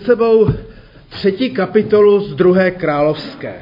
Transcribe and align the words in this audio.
Sebou 0.00 0.48
třetí 1.08 1.50
kapitolu 1.50 2.20
z 2.20 2.34
druhé 2.34 2.70
královské. 2.70 3.54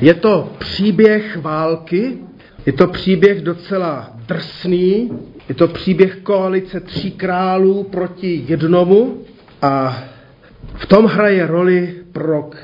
Je 0.00 0.14
to 0.14 0.52
příběh 0.58 1.36
války, 1.36 2.18
je 2.66 2.72
to 2.72 2.86
příběh 2.86 3.42
docela 3.42 4.12
drsný, 4.26 5.10
je 5.48 5.54
to 5.54 5.68
příběh 5.68 6.16
koalice 6.16 6.80
tří 6.80 7.10
králů 7.10 7.84
proti 7.84 8.44
jednomu 8.48 9.24
a 9.62 10.02
v 10.74 10.86
tom 10.86 11.04
hraje 11.04 11.46
roli 11.46 11.94
prorok 12.12 12.56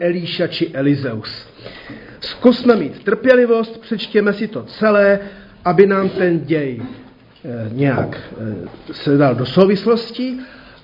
Elíša 0.00 0.46
či 0.46 0.70
Elizeus. 0.72 1.48
Zkusme 2.20 2.76
mít 2.76 3.04
trpělivost, 3.04 3.80
přečtěme 3.80 4.32
si 4.32 4.48
to 4.48 4.62
celé, 4.62 5.20
aby 5.64 5.86
nám 5.86 6.08
ten 6.08 6.40
děj 6.40 6.82
eh, 7.44 7.70
nějak 7.72 8.20
eh, 8.40 8.92
se 8.92 9.16
dal 9.16 9.34
do 9.34 9.46
souvislosti 9.46 10.38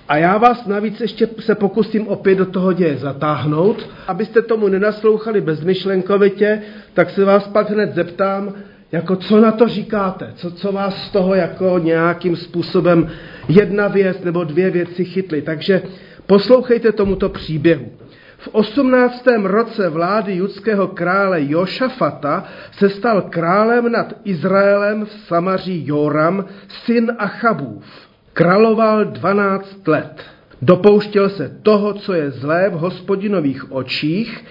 a 0.09 0.17
já 0.17 0.37
vás 0.37 0.65
navíc 0.65 1.01
ještě 1.01 1.27
se 1.39 1.55
pokusím 1.55 2.07
opět 2.07 2.35
do 2.35 2.45
toho 2.45 2.73
děje 2.73 2.97
zatáhnout. 2.97 3.89
Abyste 4.07 4.41
tomu 4.41 4.67
nenaslouchali 4.67 5.41
bezmyšlenkovitě, 5.41 6.61
tak 6.93 7.09
se 7.09 7.25
vás 7.25 7.47
pak 7.47 7.69
hned 7.69 7.95
zeptám, 7.95 8.53
jako 8.91 9.15
co 9.15 9.41
na 9.41 9.51
to 9.51 9.67
říkáte? 9.67 10.31
Co, 10.35 10.51
co 10.51 10.71
vás 10.71 11.03
z 11.03 11.09
toho 11.09 11.35
jako 11.35 11.79
nějakým 11.79 12.35
způsobem 12.35 13.09
jedna 13.49 13.87
věc 13.87 14.23
nebo 14.23 14.43
dvě 14.43 14.69
věci 14.71 15.05
chytly? 15.05 15.41
Takže 15.41 15.81
poslouchejte 16.25 16.91
tomuto 16.91 17.29
příběhu. 17.29 17.91
V 18.37 18.49
18. 18.51 19.25
roce 19.43 19.89
vlády 19.89 20.35
judského 20.35 20.87
krále 20.87 21.41
Jošafata 21.43 22.43
se 22.71 22.89
stal 22.89 23.21
králem 23.21 23.91
nad 23.91 24.13
Izraelem 24.23 25.05
v 25.05 25.11
Samaří 25.11 25.87
Joram, 25.87 26.45
syn 26.67 27.15
Achabův. 27.17 28.08
Královal 28.39 29.05
12 29.05 29.87
let. 29.87 30.23
Dopouštěl 30.61 31.29
se 31.29 31.59
toho, 31.63 31.93
co 31.93 32.13
je 32.13 32.31
zlé 32.31 32.69
v 32.69 32.73
hospodinových 32.73 33.71
očích, 33.71 34.45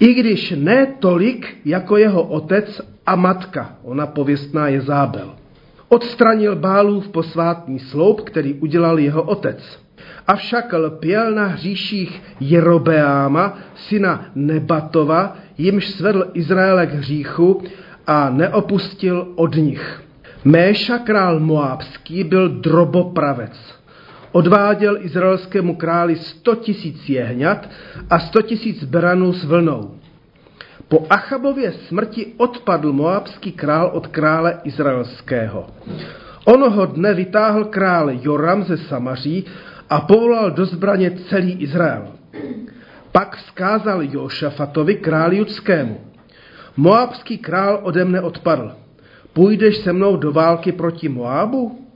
i 0.00 0.14
když 0.14 0.54
ne 0.56 0.86
tolik 0.98 1.56
jako 1.64 1.96
jeho 1.96 2.22
otec 2.22 2.80
a 3.06 3.16
matka, 3.16 3.74
ona 3.82 4.06
pověstná 4.06 4.68
Jezábel. 4.68 5.34
Odstranil 5.88 6.56
Bálův 6.56 7.08
posvátný 7.08 7.78
sloup, 7.78 8.20
který 8.20 8.54
udělal 8.54 8.98
jeho 8.98 9.22
otec. 9.22 9.78
Avšak 10.26 10.72
lpěl 10.72 11.34
na 11.34 11.46
hříších 11.46 12.22
Jerobeáma, 12.40 13.58
syna 13.74 14.24
Nebatova, 14.34 15.36
jimž 15.58 15.90
svedl 15.90 16.26
Izraele 16.34 16.86
k 16.86 16.94
hříchu 16.94 17.62
a 18.06 18.30
neopustil 18.30 19.32
od 19.36 19.54
nich. 19.54 20.09
Méša 20.44 20.98
král 20.98 21.40
Moábský 21.40 22.24
byl 22.24 22.48
drobopravec. 22.48 23.52
Odváděl 24.32 24.96
izraelskému 25.00 25.76
králi 25.76 26.16
sto 26.16 26.54
tisíc 26.54 27.08
jehňat 27.08 27.68
a 28.10 28.18
sto 28.18 28.42
tisíc 28.42 28.84
beranů 28.84 29.32
s 29.32 29.44
vlnou. 29.44 29.94
Po 30.88 31.06
Achabově 31.10 31.72
smrti 31.72 32.26
odpadl 32.36 32.92
moabský 32.92 33.52
král 33.52 33.90
od 33.92 34.06
krále 34.06 34.60
izraelského. 34.64 35.66
Onoho 36.44 36.86
dne 36.86 37.14
vytáhl 37.14 37.64
král 37.64 38.10
Joram 38.10 38.64
ze 38.64 38.76
Samaří 38.76 39.44
a 39.90 40.00
povolal 40.00 40.50
do 40.50 40.66
zbraně 40.66 41.10
celý 41.10 41.52
Izrael. 41.52 42.08
Pak 43.12 43.36
vzkázal 43.36 44.02
Jošafatovi 44.02 44.94
králi 44.94 45.36
judskému. 45.36 46.00
Moabský 46.76 47.38
král 47.38 47.80
ode 47.82 48.04
mne 48.04 48.20
odpadl. 48.20 48.79
Půjdeš 49.32 49.76
se 49.76 49.92
mnou 49.92 50.16
do 50.16 50.32
války 50.32 50.72
proti 50.72 51.08
Moabu? 51.08 51.86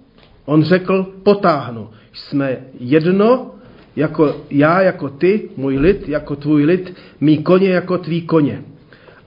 On 0.44 0.62
řekl, 0.62 1.06
potáhnu. 1.22 1.90
Jsme 2.12 2.58
jedno, 2.80 3.54
jako 3.96 4.36
já 4.50 4.80
jako 4.80 5.08
ty, 5.08 5.48
můj 5.56 5.78
lid 5.78 6.08
jako 6.08 6.36
tvůj 6.36 6.64
lid, 6.64 6.94
mý 7.20 7.42
koně 7.42 7.70
jako 7.70 7.98
tvý 7.98 8.22
koně. 8.22 8.62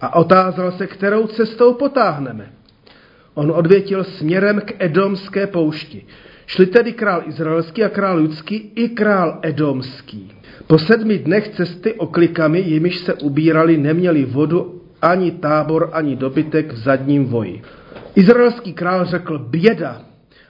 A 0.02 0.16
otázal 0.16 0.72
se, 0.72 0.88
kterou 0.88 1.28
cestou 1.28 1.74
potáhneme. 1.74 2.52
On 3.34 3.52
odvětil 3.52 4.04
směrem 4.04 4.62
k 4.66 4.74
Edomské 4.80 5.48
poušti. 5.48 6.06
Šli 6.46 6.66
tedy 6.66 6.94
král 6.94 7.24
izraelský 7.26 7.84
a 7.84 7.90
král 7.90 8.20
judský 8.20 8.72
i 8.76 8.90
král 8.90 9.40
edomský. 9.42 10.32
Po 10.68 10.80
sedmi 10.80 11.18
dnech 11.18 11.48
cesty 11.48 11.94
oklikami, 11.94 12.60
jimiž 12.60 12.98
se 12.98 13.14
ubírali, 13.14 13.78
neměli 13.78 14.26
vodu 14.26 14.82
ani 15.02 15.32
tábor, 15.32 15.90
ani 15.94 16.16
dobytek 16.16 16.74
v 16.74 16.78
zadním 16.78 17.26
voji. 17.26 17.62
Izraelský 18.18 18.74
král 18.74 19.06
řekl, 19.06 19.40
běda, 19.40 20.02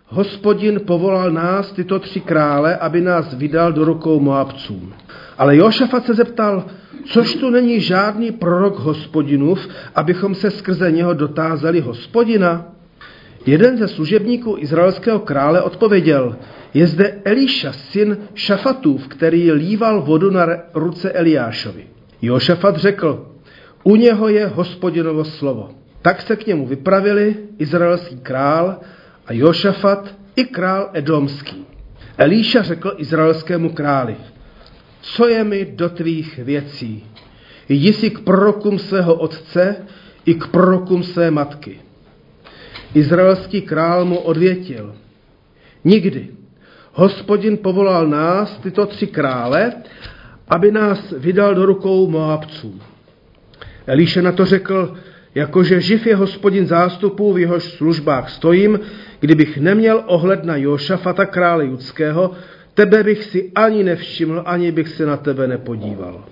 hospodin 0.05 0.79
povolal 0.88 1.31
nás, 1.31 1.72
tyto 1.72 2.00
tři 2.00 2.19
krále, 2.19 2.78
aby 2.78 3.01
nás 3.01 3.33
vydal 3.33 3.73
do 3.73 3.85
rukou 3.85 4.19
Moabcům. 4.19 4.94
Ale 5.38 5.57
Jošafat 5.57 6.05
se 6.05 6.13
zeptal, 6.13 6.66
což 7.05 7.35
tu 7.35 7.50
není 7.50 7.81
žádný 7.81 8.31
prorok 8.31 8.79
hospodinův, 8.79 9.67
abychom 9.95 10.35
se 10.35 10.51
skrze 10.51 10.91
něho 10.91 11.13
dotázali 11.13 11.79
hospodina? 11.79 12.66
Jeden 13.45 13.78
ze 13.78 13.88
služebníků 13.88 14.55
izraelského 14.59 15.19
krále 15.19 15.61
odpověděl, 15.61 16.35
je 16.73 16.88
zde 16.88 17.22
Eliša, 17.25 17.73
syn 17.73 18.17
Šafatův, 18.34 19.07
který 19.07 19.51
líval 19.51 20.01
vodu 20.01 20.31
na 20.31 20.47
ruce 20.73 21.11
Eliášovi. 21.11 21.88
Jošafat 22.22 22.78
řekl, 22.78 23.28
u 23.84 23.95
něho 23.95 24.28
je 24.28 24.47
hospodinovo 24.47 25.25
slovo. 25.25 25.69
Tak 26.07 26.22
se 26.22 26.35
k 26.35 26.47
němu 26.47 26.68
vypravili 26.68 27.35
izraelský 27.57 28.18
král 28.18 28.79
a 29.25 29.34
Jošafat 29.34 30.16
i 30.35 30.44
král 30.44 30.90
Edomský. 30.94 31.66
Elíša 32.18 32.62
řekl 32.62 32.94
izraelskému 32.97 33.69
králi, 33.69 34.16
co 35.01 35.28
je 35.28 35.44
mi 35.44 35.66
do 35.75 35.90
tvých 35.90 36.38
věcí? 36.38 37.06
Jdi 37.69 37.94
si 37.94 38.09
k 38.09 38.19
prorokům 38.19 38.79
svého 38.79 39.16
otce 39.16 39.75
i 40.25 40.34
k 40.34 40.47
prorokům 40.47 41.03
své 41.03 41.31
matky. 41.31 41.79
Izraelský 42.94 43.62
král 43.62 44.06
mu 44.06 44.17
odvětil, 44.17 44.96
nikdy. 45.84 46.28
Hospodin 46.94 47.57
povolal 47.57 48.07
nás, 48.07 48.57
tyto 48.57 48.85
tři 48.85 49.07
krále, 49.07 49.73
aby 50.47 50.72
nás 50.72 51.13
vydal 51.17 51.56
do 51.56 51.66
rukou 51.66 52.09
Moabců. 52.09 52.81
Elíše 53.88 54.22
na 54.22 54.31
to 54.31 54.46
řekl, 54.46 54.96
jakože 55.37 55.81
živ 55.81 56.07
je 56.07 56.15
hospodin 56.15 56.65
zástupů, 56.65 57.33
v 57.33 57.39
jehož 57.39 57.63
službách 57.63 58.29
stojím, 58.29 58.79
kdybych 59.19 59.57
neměl 59.57 60.03
ohled 60.05 60.43
na 60.43 60.55
Jošafata 60.57 61.25
krále 61.25 61.65
judského, 61.65 62.31
tebe 62.73 63.03
bych 63.03 63.23
si 63.23 63.51
ani 63.55 63.83
nevšiml, 63.83 64.43
ani 64.45 64.71
bych 64.71 64.89
se 64.89 65.05
na 65.05 65.17
tebe 65.17 65.47
nepodíval. 65.47 66.25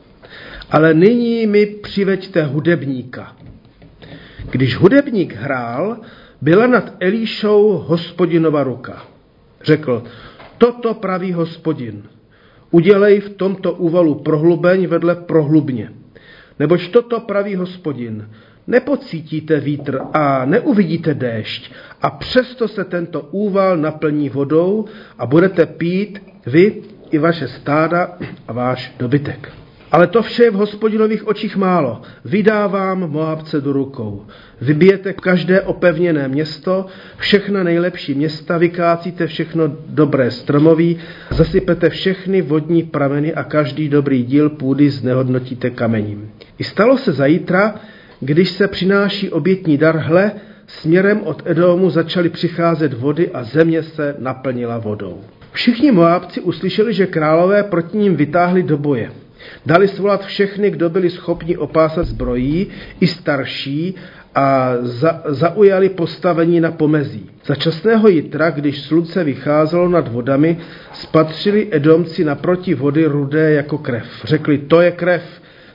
Ale 0.71 0.93
nyní 0.93 1.47
mi 1.47 1.65
přiveďte 1.65 2.43
hudebníka. 2.43 3.35
Když 4.51 4.75
hudebník 4.75 5.35
hrál, 5.35 5.97
byla 6.41 6.67
nad 6.67 6.93
Elíšou 6.99 7.83
hospodinova 7.87 8.63
ruka. 8.63 9.05
Řekl, 9.63 10.03
toto 10.57 10.93
praví 10.93 11.33
hospodin. 11.33 12.03
Udělej 12.71 13.19
v 13.19 13.29
tomto 13.29 13.73
úvalu 13.73 14.15
prohlubeň 14.15 14.87
vedle 14.87 15.15
prohlubně. 15.15 15.91
Nebož 16.59 16.87
toto 16.87 17.19
praví 17.19 17.55
hospodin. 17.55 18.29
Nepocítíte 18.67 19.59
vítr 19.59 20.01
a 20.13 20.45
neuvidíte 20.45 21.13
déšť 21.13 21.71
a 22.01 22.09
přesto 22.09 22.67
se 22.67 22.83
tento 22.83 23.21
úval 23.21 23.77
naplní 23.77 24.29
vodou 24.29 24.85
a 25.17 25.25
budete 25.25 25.65
pít 25.65 26.21
vy 26.45 26.81
i 27.11 27.17
vaše 27.17 27.47
stáda 27.47 28.17
a 28.47 28.53
váš 28.53 28.95
dobytek. 28.99 29.51
Ale 29.91 30.07
to 30.07 30.21
vše 30.21 30.43
je 30.43 30.51
v 30.51 30.53
hospodinových 30.53 31.27
očích 31.27 31.57
málo. 31.57 32.01
Vydávám 32.25 33.11
Moabce 33.11 33.61
do 33.61 33.73
rukou. 33.73 34.25
Vybijete 34.61 35.13
každé 35.13 35.61
opevněné 35.61 36.27
město, 36.27 36.85
všechna 37.17 37.63
nejlepší 37.63 38.13
města, 38.13 38.57
vykácíte 38.57 39.27
všechno 39.27 39.77
dobré 39.85 40.31
stromoví, 40.31 40.97
zasypete 41.29 41.89
všechny 41.89 42.41
vodní 42.41 42.83
prameny 42.83 43.33
a 43.33 43.43
každý 43.43 43.89
dobrý 43.89 44.23
díl 44.23 44.49
půdy 44.49 44.89
znehodnotíte 44.89 45.69
kamením. 45.69 46.31
I 46.57 46.63
stalo 46.63 46.97
se 46.97 47.13
zítra, 47.13 47.75
když 48.19 48.49
se 48.49 48.67
přináší 48.67 49.29
obětní 49.29 49.77
dar, 49.77 49.97
hle, 49.97 50.31
směrem 50.67 51.21
od 51.23 51.43
Edomu 51.45 51.89
začaly 51.89 52.29
přicházet 52.29 52.93
vody 52.93 53.31
a 53.31 53.43
země 53.43 53.83
se 53.83 54.15
naplnila 54.19 54.77
vodou. 54.77 55.21
Všichni 55.51 55.91
Moabci 55.91 56.41
uslyšeli, 56.41 56.93
že 56.93 57.05
králové 57.05 57.63
proti 57.63 57.97
ním 57.97 58.15
vytáhli 58.15 58.63
do 58.63 58.77
boje. 58.77 59.11
Dali 59.65 59.87
svolat 59.87 60.25
všechny, 60.25 60.69
kdo 60.69 60.89
byli 60.89 61.09
schopni 61.09 61.57
opásat 61.57 62.05
zbrojí, 62.05 62.67
i 62.99 63.07
starší, 63.07 63.95
a 64.35 64.73
za, 64.81 65.21
zaujali 65.25 65.89
postavení 65.89 66.59
na 66.59 66.71
pomezí. 66.71 67.29
Za 67.45 67.55
časného 67.55 68.07
jitra, 68.07 68.49
když 68.49 68.81
slunce 68.81 69.23
vycházelo 69.23 69.89
nad 69.89 70.07
vodami, 70.07 70.57
spatřili 70.93 71.67
Edomci 71.71 72.23
naproti 72.23 72.73
vody 72.73 73.05
rudé 73.05 73.51
jako 73.51 73.77
krev. 73.77 74.05
Řekli, 74.23 74.57
to 74.57 74.81
je 74.81 74.91
krev. 74.91 75.23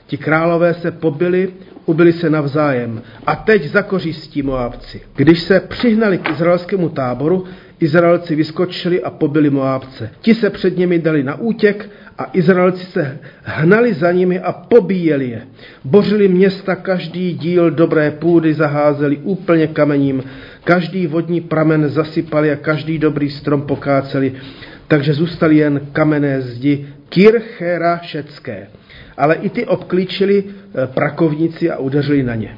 Ti 0.07 0.17
králové 0.17 0.73
se 0.73 0.91
pobili, 0.91 1.49
ubili 1.85 2.13
se 2.13 2.29
navzájem. 2.29 3.01
A 3.27 3.35
teď 3.35 3.65
zakořistí 3.65 4.41
Moábci. 4.41 5.01
Když 5.15 5.39
se 5.39 5.59
přihnali 5.59 6.17
k 6.17 6.29
izraelskému 6.29 6.89
táboru, 6.89 7.45
Izraelci 7.81 8.35
vyskočili 8.35 9.03
a 9.03 9.09
pobili 9.09 9.49
Moábce. 9.49 10.09
Ti 10.21 10.35
se 10.35 10.49
před 10.49 10.77
nimi 10.77 10.99
dali 10.99 11.23
na 11.23 11.35
útěk 11.35 11.89
a 12.17 12.29
Izraelci 12.33 12.85
se 12.85 13.19
hnali 13.43 13.93
za 13.93 14.11
nimi 14.11 14.39
a 14.39 14.51
pobíjeli 14.51 15.29
je. 15.29 15.41
Bořili 15.83 16.27
města, 16.27 16.75
každý 16.75 17.33
díl 17.33 17.71
dobré 17.71 18.11
půdy 18.11 18.53
zaházeli 18.53 19.17
úplně 19.17 19.67
kamením, 19.67 20.23
každý 20.63 21.07
vodní 21.07 21.41
pramen 21.41 21.89
zasypali 21.89 22.51
a 22.51 22.55
každý 22.55 22.97
dobrý 22.97 23.29
strom 23.29 23.61
pokáceli, 23.61 24.33
takže 24.91 25.13
zůstaly 25.13 25.55
jen 25.57 25.81
kamenné 25.93 26.41
zdi 26.41 26.87
Kirchera 27.09 27.97
všecké. 27.97 28.67
Ale 29.17 29.35
i 29.35 29.49
ty 29.49 29.65
obklíčili 29.65 30.43
eh, 30.43 30.87
prakovníci 30.87 31.71
a 31.71 31.77
udeřili 31.77 32.23
na 32.23 32.35
ně. 32.35 32.57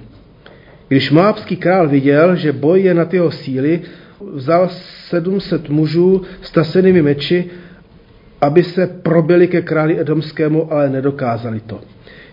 Když 0.87 1.11
Moabský 1.11 1.55
král 1.55 1.89
viděl, 1.89 2.35
že 2.35 2.51
boj 2.51 2.81
je 2.81 2.93
na 2.93 3.07
jeho 3.11 3.31
síly, 3.31 3.81
vzal 4.33 4.69
700 5.09 5.69
mužů 5.69 6.21
s 6.41 6.51
tasenými 6.51 7.01
meči, 7.01 7.45
aby 8.41 8.63
se 8.63 8.87
probili 8.87 9.47
ke 9.47 9.61
králi 9.61 9.99
Edomskému, 9.99 10.73
ale 10.73 10.89
nedokázali 10.89 11.59
to. 11.59 11.81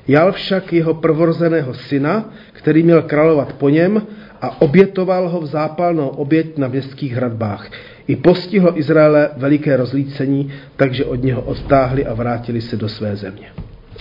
Jal 0.09 0.33
však 0.33 0.73
jeho 0.73 0.95
prvorozeného 0.95 1.75
syna, 1.75 2.33
který 2.53 2.83
měl 2.83 3.03
královat 3.03 3.53
po 3.53 3.69
něm, 3.69 4.03
a 4.41 4.63
obětoval 4.63 5.29
ho 5.29 5.41
v 5.41 5.47
zápalnou 5.47 6.09
oběť 6.09 6.59
na 6.59 6.69
městských 6.69 7.13
hradbách. 7.13 7.71
I 8.11 8.17
postihlo 8.17 8.79
Izraele 8.79 9.31
veliké 9.37 9.77
rozlícení, 9.77 10.53
takže 10.77 11.05
od 11.05 11.23
něho 11.23 11.43
odtáhli 11.43 12.07
a 12.07 12.15
vrátili 12.15 12.61
se 12.61 12.77
do 12.77 12.89
své 12.89 13.17
země. 13.17 13.53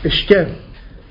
Ještě 0.03 0.49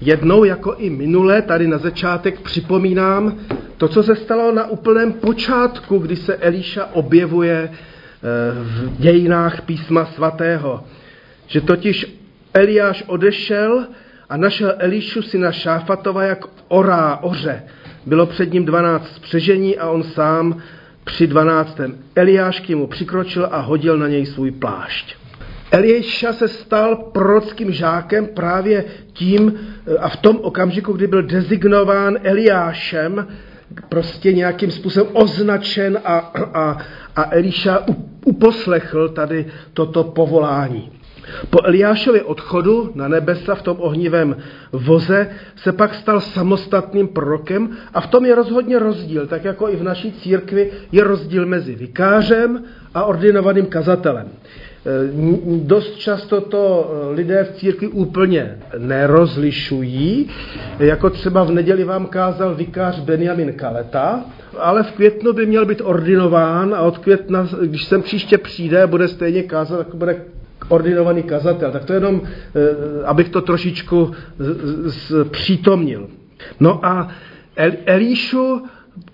jednou, 0.00 0.44
jako 0.44 0.74
i 0.74 0.90
minule, 0.90 1.42
tady 1.42 1.66
na 1.66 1.78
začátek 1.78 2.40
připomínám 2.40 3.38
to, 3.76 3.88
co 3.88 4.02
se 4.02 4.16
stalo 4.16 4.52
na 4.52 4.66
úplném 4.66 5.12
počátku, 5.12 5.98
kdy 5.98 6.16
se 6.16 6.36
Elíša 6.36 6.86
objevuje 6.92 7.70
eh, 7.70 7.74
v 8.54 8.96
dějinách 8.98 9.62
písma 9.62 10.04
svatého. 10.04 10.84
Že 11.46 11.60
totiž 11.60 12.18
Eliáš 12.54 13.04
odešel 13.06 13.86
a 14.28 14.36
našel 14.36 14.74
Elíšu 14.78 15.22
syna 15.22 15.52
Šáfatova, 15.52 16.22
jak 16.22 16.44
orá, 16.68 17.16
oře. 17.16 17.62
Bylo 18.06 18.26
před 18.26 18.52
ním 18.52 18.64
dvanáct 18.64 19.14
spřežení 19.14 19.78
a 19.78 19.90
on 19.90 20.02
sám 20.02 20.62
při 21.08 21.26
dvanáctém 21.26 21.98
Eliáš 22.14 22.60
k 22.60 22.68
němu 22.68 22.86
přikročil 22.86 23.48
a 23.50 23.60
hodil 23.60 23.98
na 23.98 24.08
něj 24.08 24.26
svůj 24.26 24.50
plášť. 24.50 25.16
Eliáša 25.70 26.32
se 26.32 26.48
stal 26.48 26.96
prorockým 26.96 27.72
žákem 27.72 28.26
právě 28.26 28.84
tím 29.12 29.52
eh, 29.56 29.96
a 29.98 30.08
v 30.08 30.16
tom 30.16 30.36
okamžiku, 30.42 30.92
kdy 30.92 31.06
byl 31.06 31.22
designován 31.22 32.16
Eliášem, 32.22 33.26
prostě 33.88 34.32
nějakým 34.32 34.70
způsobem 34.70 35.08
označen 35.12 35.98
a, 36.04 36.18
a, 36.54 36.78
a 37.16 37.34
Eliša 37.34 37.86
uposlechl 38.24 39.08
tady 39.08 39.46
toto 39.72 40.04
povolání. 40.04 40.97
Po 41.50 41.66
Eliášově 41.66 42.22
odchodu 42.22 42.92
na 42.94 43.08
nebesa 43.08 43.54
v 43.54 43.62
tom 43.62 43.76
ohnivém 43.80 44.36
voze 44.72 45.30
se 45.56 45.72
pak 45.72 45.94
stal 45.94 46.20
samostatným 46.20 47.08
prorokem 47.08 47.68
a 47.94 48.00
v 48.00 48.06
tom 48.06 48.24
je 48.24 48.34
rozhodně 48.34 48.78
rozdíl, 48.78 49.26
tak 49.26 49.44
jako 49.44 49.68
i 49.68 49.76
v 49.76 49.82
naší 49.82 50.12
církvi 50.12 50.70
je 50.92 51.04
rozdíl 51.04 51.46
mezi 51.46 51.74
vikářem 51.74 52.64
a 52.94 53.04
ordinovaným 53.04 53.66
kazatelem. 53.66 54.28
E, 54.28 54.90
dost 55.62 55.96
často 55.96 56.40
to 56.40 56.92
e, 57.10 57.14
lidé 57.14 57.44
v 57.44 57.56
církvi 57.56 57.88
úplně 57.88 58.58
nerozlišují, 58.78 60.30
jako 60.78 61.10
třeba 61.10 61.44
v 61.44 61.50
neděli 61.50 61.84
vám 61.84 62.06
kázal 62.06 62.54
vikář 62.54 63.00
Benjamin 63.00 63.52
Kaleta, 63.52 64.24
ale 64.58 64.82
v 64.82 64.92
květnu 64.92 65.32
by 65.32 65.46
měl 65.46 65.66
být 65.66 65.82
ordinován 65.84 66.74
a 66.74 66.80
od 66.80 66.98
května, 66.98 67.48
když 67.62 67.84
sem 67.84 68.02
příště 68.02 68.38
přijde, 68.38 68.86
bude 68.86 69.08
stejně 69.08 69.42
kázat, 69.42 69.76
tak 69.76 69.94
bude 69.94 70.24
ordinovaný 70.68 71.22
kazatel. 71.22 71.72
Tak 71.72 71.84
to 71.84 71.92
jenom, 71.92 72.22
eh, 72.24 73.04
abych 73.04 73.28
to 73.28 73.40
trošičku 73.40 74.12
přítomnil. 75.30 76.08
No 76.60 76.86
a 76.86 77.08
Elíšu 77.86 78.62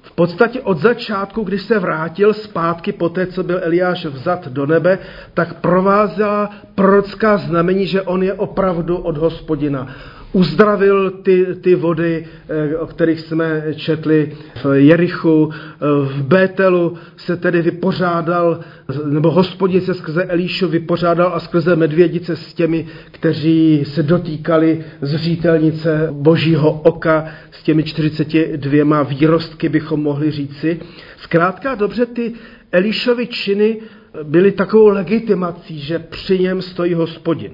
v 0.03 0.13
podstatě 0.13 0.61
od 0.61 0.79
začátku, 0.79 1.43
když 1.43 1.63
se 1.63 1.79
vrátil 1.79 2.33
zpátky 2.33 2.93
po 2.93 3.09
té, 3.09 3.27
co 3.27 3.43
byl 3.43 3.61
Eliáš 3.63 4.07
vzat 4.07 4.49
do 4.49 4.67
nebe, 4.67 4.99
tak 5.35 5.61
provázela 5.61 6.51
prorocká 6.75 7.37
znamení, 7.37 7.87
že 7.87 8.03
on 8.03 8.23
je 8.23 8.35
opravdu 8.35 8.97
od 8.97 9.17
hospodina 9.17 9.89
uzdravil 10.35 11.11
ty, 11.11 11.47
ty 11.61 11.75
vody, 11.75 12.27
eh, 12.49 12.77
o 12.77 12.87
kterých 12.87 13.21
jsme 13.21 13.65
četli 13.77 14.33
v 14.65 14.67
Jerichu, 14.75 15.51
eh, 15.53 15.77
v 16.07 16.23
Bételu 16.23 16.95
se 17.17 17.37
tedy 17.37 17.63
vypořádal, 17.63 18.61
nebo 19.05 19.31
hospodin 19.31 19.81
se 19.81 19.95
skrze 19.95 20.25
Elíšu 20.25 20.69
vypořádal 20.69 21.33
a 21.35 21.41
skrze 21.41 21.77
medvědice 21.77 22.37
s 22.37 22.55
těmi, 22.55 22.87
kteří 23.11 23.85
se 23.85 24.03
dotýkali 24.03 24.85
zřítelnice 25.01 26.09
božího 26.11 26.73
oka 26.73 27.25
s 27.51 27.63
těmi 27.63 27.83
42 27.83 29.03
výrostky, 29.03 29.69
bychom 29.69 30.03
mohli 30.03 30.31
říci. 30.31 30.81
Zkrátka 31.17 31.75
dobře 31.75 32.07
ty 32.07 32.33
Elíšovy 32.73 33.27
činy 33.27 33.77
byly 34.23 34.53
takovou 34.53 34.89
legitimací, 34.89 35.79
že 35.79 35.99
při 35.99 36.39
něm 36.39 36.63
stojí 36.63 36.95
hospodin. 36.95 37.53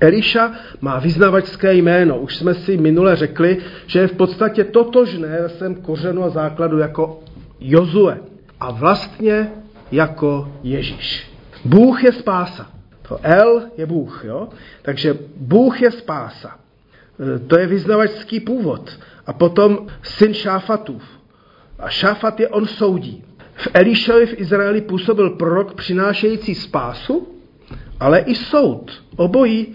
Eliša 0.00 0.52
má 0.80 0.98
vyznavačské 0.98 1.74
jméno. 1.74 2.18
Už 2.18 2.36
jsme 2.36 2.54
si 2.54 2.76
minule 2.76 3.16
řekli, 3.16 3.58
že 3.86 3.98
je 3.98 4.08
v 4.08 4.16
podstatě 4.16 4.64
totožné 4.64 5.42
ve 5.42 5.48
svém 5.48 5.74
kořenu 5.74 6.24
a 6.24 6.30
základu 6.30 6.78
jako 6.78 7.20
Jozue. 7.60 8.18
A 8.60 8.70
vlastně 8.72 9.50
jako 9.92 10.52
Ježíš. 10.62 11.30
Bůh 11.64 12.04
je 12.04 12.12
spása. 12.12 12.70
To 13.08 13.18
El 13.22 13.62
je 13.76 13.86
Bůh, 13.86 14.24
jo? 14.24 14.48
Takže 14.82 15.18
Bůh 15.36 15.82
je 15.82 15.90
spása. 15.90 16.56
E, 17.36 17.38
to 17.38 17.58
je 17.58 17.66
vyznavačský 17.66 18.40
původ. 18.40 18.98
A 19.26 19.32
potom 19.32 19.86
syn 20.02 20.34
Šáfatův. 20.34 21.02
A 21.78 21.88
Šáfat 21.88 22.40
je 22.40 22.48
on 22.48 22.66
soudí. 22.66 23.24
V 23.54 23.68
Elišovi 23.74 24.26
v 24.26 24.40
Izraeli 24.40 24.80
působil 24.80 25.30
prorok 25.30 25.74
přinášející 25.74 26.54
spásu, 26.54 27.35
ale 28.00 28.18
i 28.18 28.34
soud. 28.34 28.92
Obojí 29.16 29.66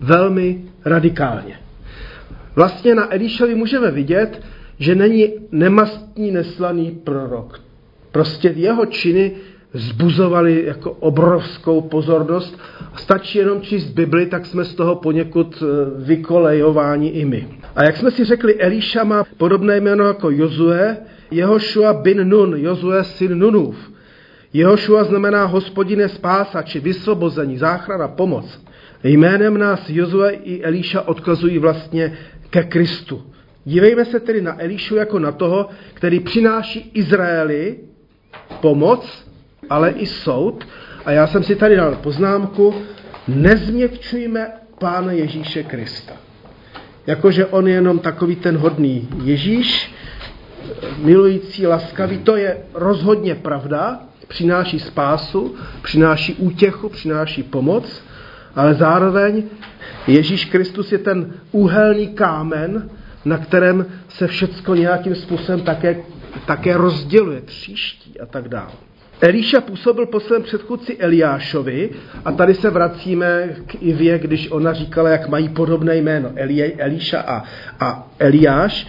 velmi 0.00 0.64
radikálně. 0.84 1.60
Vlastně 2.54 2.94
na 2.94 3.14
Elišovi 3.14 3.54
můžeme 3.54 3.90
vidět, 3.90 4.42
že 4.78 4.94
není 4.94 5.32
nemastní 5.52 6.30
neslaný 6.30 6.90
prorok. 7.04 7.60
Prostě 8.12 8.52
jeho 8.56 8.86
činy 8.86 9.32
zbuzovali 9.74 10.64
jako 10.66 10.90
obrovskou 10.90 11.80
pozornost. 11.80 12.58
Stačí 12.96 13.38
jenom 13.38 13.60
číst 13.60 13.84
Bibli, 13.84 14.26
tak 14.26 14.46
jsme 14.46 14.64
z 14.64 14.74
toho 14.74 14.94
poněkud 14.94 15.62
eh, 15.62 15.66
vykolejováni 16.04 17.08
i 17.08 17.24
my. 17.24 17.48
A 17.76 17.84
jak 17.84 17.96
jsme 17.96 18.10
si 18.10 18.24
řekli, 18.24 18.60
Elíša 18.60 19.04
má 19.04 19.24
podobné 19.36 19.76
jméno 19.76 20.04
jako 20.04 20.30
Jozue, 20.30 20.96
Jehošua 21.30 21.92
bin 21.92 22.28
Nun, 22.28 22.56
Jozue 22.56 23.04
syn 23.04 23.38
Nunův. 23.38 23.76
Jehošua 24.52 25.04
znamená 25.04 25.44
hospodine 25.44 26.08
spása, 26.08 26.62
či 26.62 26.80
vysvobození, 26.80 27.58
záchrana, 27.58 28.08
pomoc. 28.08 28.60
Jménem 29.04 29.58
nás 29.58 29.90
Jozue 29.90 30.32
i 30.32 30.62
Elíša 30.62 31.00
odkazují 31.02 31.58
vlastně 31.58 32.18
ke 32.50 32.62
Kristu. 32.62 33.22
Dívejme 33.64 34.04
se 34.04 34.20
tedy 34.20 34.40
na 34.40 34.62
Elíšu 34.62 34.96
jako 34.96 35.18
na 35.18 35.32
toho, 35.32 35.68
který 35.94 36.20
přináší 36.20 36.90
Izraeli 36.94 37.76
pomoc, 38.60 39.26
ale 39.70 39.90
i 39.90 40.06
soud. 40.06 40.64
A 41.04 41.12
já 41.12 41.26
jsem 41.26 41.42
si 41.42 41.56
tady 41.56 41.76
dal 41.76 41.96
poznámku, 41.96 42.74
nezměkčujme 43.28 44.52
Pána 44.78 45.12
Ježíše 45.12 45.62
Krista. 45.62 46.12
Jakože 47.06 47.46
on 47.46 47.68
je 47.68 47.74
jenom 47.74 47.98
takový 47.98 48.36
ten 48.36 48.56
hodný 48.56 49.08
Ježíš, 49.22 49.94
milující, 50.98 51.66
laskavý, 51.66 52.18
to 52.18 52.36
je 52.36 52.58
rozhodně 52.74 53.34
pravda, 53.34 54.00
přináší 54.28 54.78
spásu, 54.78 55.54
přináší 55.82 56.34
útěchu, 56.34 56.88
přináší 56.88 57.42
pomoc, 57.42 58.02
ale 58.54 58.74
zároveň 58.74 59.42
Ježíš 60.06 60.44
Kristus 60.44 60.92
je 60.92 60.98
ten 60.98 61.32
úhelný 61.52 62.08
kámen, 62.08 62.90
na 63.24 63.38
kterém 63.38 63.86
se 64.08 64.26
všecko 64.26 64.74
nějakým 64.74 65.14
způsobem 65.14 65.60
také, 65.60 65.96
také 66.46 66.76
rozděluje, 66.76 67.40
tříští 67.40 68.20
a 68.20 68.26
tak 68.26 68.48
dále. 68.48 68.72
Elíša 69.20 69.60
působil 69.60 70.06
po 70.06 70.20
svém 70.20 70.42
předchůdci 70.42 70.96
Eliášovi 70.96 71.90
a 72.24 72.32
tady 72.32 72.54
se 72.54 72.70
vracíme 72.70 73.48
k 73.66 73.82
Ivě, 73.82 74.18
když 74.18 74.50
ona 74.50 74.72
říkala, 74.72 75.10
jak 75.10 75.28
mají 75.28 75.48
podobné 75.48 75.96
jméno 75.96 76.30
Eli, 76.36 76.74
Elíša 76.74 77.20
a, 77.20 77.42
a 77.80 78.08
Eliáš. 78.18 78.86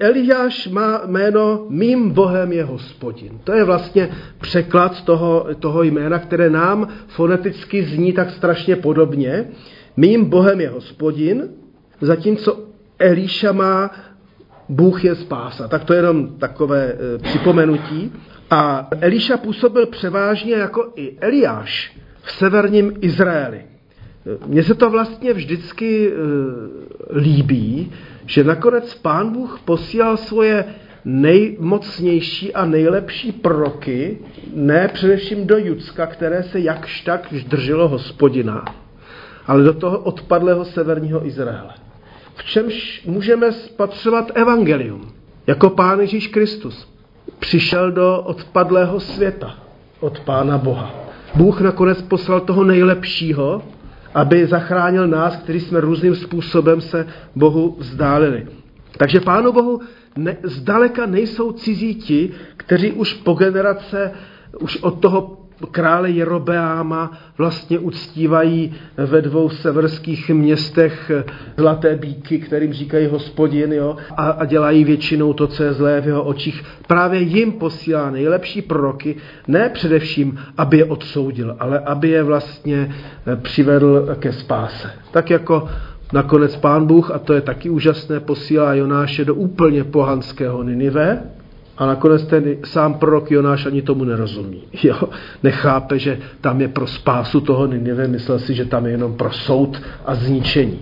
Eliáš 0.00 0.68
má 0.68 1.00
jméno 1.06 1.66
Mým 1.68 2.10
Bohem 2.10 2.52
je 2.52 2.64
hospodin. 2.64 3.38
To 3.44 3.52
je 3.52 3.64
vlastně 3.64 4.08
překlad 4.40 5.04
toho, 5.04 5.46
toho 5.60 5.82
jména, 5.82 6.18
které 6.18 6.50
nám 6.50 6.88
foneticky 7.06 7.84
zní 7.84 8.12
tak 8.12 8.30
strašně 8.30 8.76
podobně. 8.76 9.48
Mým 9.96 10.24
Bohem 10.24 10.60
je 10.60 10.68
hospodin, 10.68 11.48
zatímco 12.00 12.60
Elíša 12.98 13.52
má 13.52 13.90
Bůh 14.68 15.04
je 15.04 15.14
spása. 15.14 15.68
Tak 15.68 15.84
to 15.84 15.92
je 15.92 15.98
jenom 15.98 16.28
takové 16.28 16.92
e, 16.92 17.18
připomenutí. 17.18 18.12
A 18.50 18.88
Eliša 19.00 19.36
působil 19.36 19.86
převážně 19.86 20.54
jako 20.54 20.92
i 20.96 21.18
Eliáš 21.20 21.96
v 22.22 22.32
severním 22.32 22.92
Izraeli. 23.00 23.60
Mně 24.46 24.62
se 24.62 24.74
to 24.74 24.90
vlastně 24.90 25.32
vždycky 25.32 26.12
líbí, 27.14 27.92
že 28.26 28.44
nakonec 28.44 28.94
pán 28.94 29.32
Bůh 29.32 29.60
posílal 29.64 30.16
svoje 30.16 30.64
nejmocnější 31.04 32.54
a 32.54 32.64
nejlepší 32.64 33.32
proroky, 33.32 34.18
ne 34.54 34.88
především 34.92 35.46
do 35.46 35.58
Judska, 35.58 36.06
které 36.06 36.42
se 36.42 36.60
jakž 36.60 37.00
tak 37.00 37.34
drželo 37.48 37.88
hospodina, 37.88 38.64
ale 39.46 39.62
do 39.62 39.72
toho 39.72 39.98
odpadlého 39.98 40.64
severního 40.64 41.26
Izraele. 41.26 41.74
V 42.34 42.44
čemž 42.44 43.02
můžeme 43.06 43.52
spatřovat 43.52 44.30
evangelium, 44.34 45.12
jako 45.46 45.70
Pán 45.70 46.00
Ježíš 46.00 46.28
Kristus. 46.28 46.88
Přišel 47.38 47.92
do 47.92 48.20
odpadlého 48.20 49.00
světa 49.00 49.54
od 50.00 50.20
Pána 50.20 50.58
Boha. 50.58 50.94
Bůh 51.34 51.60
nakonec 51.60 52.02
poslal 52.02 52.40
toho 52.40 52.64
nejlepšího, 52.64 53.62
aby 54.14 54.46
zachránil 54.46 55.08
nás, 55.08 55.36
kteří 55.36 55.60
jsme 55.60 55.80
různým 55.80 56.14
způsobem 56.14 56.80
se 56.80 57.06
Bohu 57.36 57.76
vzdálili. 57.78 58.46
Takže 58.96 59.20
Pánu 59.20 59.52
Bohu 59.52 59.80
ne, 60.16 60.36
zdaleka 60.42 61.06
nejsou 61.06 61.52
cizí 61.52 61.94
ti, 61.94 62.30
kteří 62.56 62.92
už 62.92 63.14
po 63.14 63.34
generace, 63.34 64.12
už 64.60 64.82
od 64.82 65.00
toho 65.00 65.41
krále 65.70 66.10
Jerobeáma 66.10 67.12
vlastně 67.38 67.78
uctívají 67.78 68.74
ve 68.96 69.22
dvou 69.22 69.48
severských 69.48 70.30
městech 70.30 71.10
zlaté 71.56 71.96
bíky, 71.96 72.38
kterým 72.38 72.72
říkají 72.72 73.06
hospodin, 73.06 73.72
jo, 73.72 73.96
a, 74.16 74.30
a 74.30 74.44
dělají 74.44 74.84
většinou 74.84 75.32
to, 75.32 75.46
co 75.46 75.62
je 75.62 75.72
zlé 75.72 76.00
v 76.00 76.06
jeho 76.06 76.24
očích. 76.24 76.64
Právě 76.86 77.20
jim 77.20 77.52
posílá 77.52 78.10
nejlepší 78.10 78.62
proroky, 78.62 79.16
ne 79.48 79.68
především, 79.68 80.38
aby 80.58 80.78
je 80.78 80.84
odsoudil, 80.84 81.56
ale 81.58 81.78
aby 81.78 82.08
je 82.08 82.22
vlastně 82.22 82.94
přivedl 83.42 84.16
ke 84.18 84.32
spáse. 84.32 84.90
Tak 85.10 85.30
jako 85.30 85.68
Nakonec 86.12 86.56
pán 86.56 86.86
Bůh, 86.86 87.10
a 87.10 87.18
to 87.18 87.32
je 87.32 87.40
taky 87.40 87.70
úžasné, 87.70 88.20
posílá 88.20 88.74
Jonáše 88.74 89.24
do 89.24 89.34
úplně 89.34 89.84
pohanského 89.84 90.62
Ninive, 90.62 91.22
a 91.82 91.86
nakonec 91.86 92.24
ten 92.26 92.56
sám 92.64 92.94
prorok 92.94 93.30
Jonáš 93.30 93.66
ani 93.66 93.82
tomu 93.82 94.04
nerozumí. 94.04 94.62
Jo? 94.82 95.08
Nechápe, 95.42 95.98
že 95.98 96.18
tam 96.40 96.60
je 96.60 96.68
pro 96.68 96.86
spásu 96.86 97.40
toho 97.40 97.66
Ninive, 97.66 98.08
myslel 98.08 98.38
si, 98.38 98.54
že 98.54 98.64
tam 98.64 98.86
je 98.86 98.92
jenom 98.92 99.14
pro 99.14 99.32
soud 99.32 99.82
a 100.06 100.14
zničení. 100.14 100.78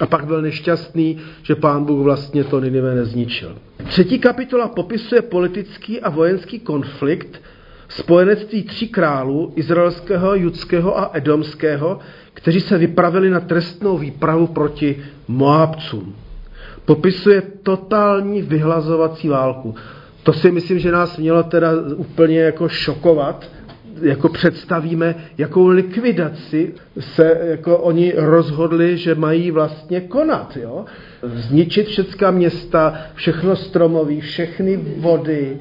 A 0.00 0.06
pak 0.06 0.26
byl 0.26 0.42
nešťastný, 0.42 1.18
že 1.42 1.54
pán 1.54 1.84
Bůh 1.84 2.04
vlastně 2.04 2.44
to 2.44 2.60
Ninive 2.60 2.94
nezničil. 2.94 3.56
Třetí 3.84 4.18
kapitola 4.18 4.68
popisuje 4.68 5.22
politický 5.22 6.00
a 6.00 6.10
vojenský 6.10 6.60
konflikt, 6.60 7.42
spojenectví 7.88 8.62
tří 8.62 8.88
králů, 8.88 9.52
izraelského, 9.56 10.34
judského 10.34 10.98
a 10.98 11.10
edomského, 11.12 11.98
kteří 12.34 12.60
se 12.60 12.78
vypravili 12.78 13.30
na 13.30 13.40
trestnou 13.40 13.98
výpravu 13.98 14.46
proti 14.46 15.04
Moabcům. 15.28 16.14
Popisuje 16.84 17.42
totální 17.62 18.42
vyhlazovací 18.42 19.28
válku. 19.28 19.74
To 20.24 20.32
si 20.32 20.50
myslím, 20.50 20.78
že 20.78 20.92
nás 20.92 21.18
mělo 21.18 21.42
teda 21.42 21.70
úplně 21.96 22.40
jako 22.40 22.68
šokovat, 22.68 23.50
jako 24.02 24.28
představíme, 24.28 25.14
jakou 25.38 25.66
likvidaci 25.66 26.74
se 27.00 27.38
jako 27.42 27.78
oni 27.78 28.12
rozhodli, 28.16 28.96
že 28.96 29.14
mají 29.14 29.50
vlastně 29.50 30.00
konat. 30.00 30.56
Jo? 30.56 30.84
Zničit 31.22 31.86
všechna 31.86 32.30
města, 32.30 32.94
všechno 33.14 33.56
stromoví, 33.56 34.20
všechny 34.20 34.76
vody, 34.76 35.58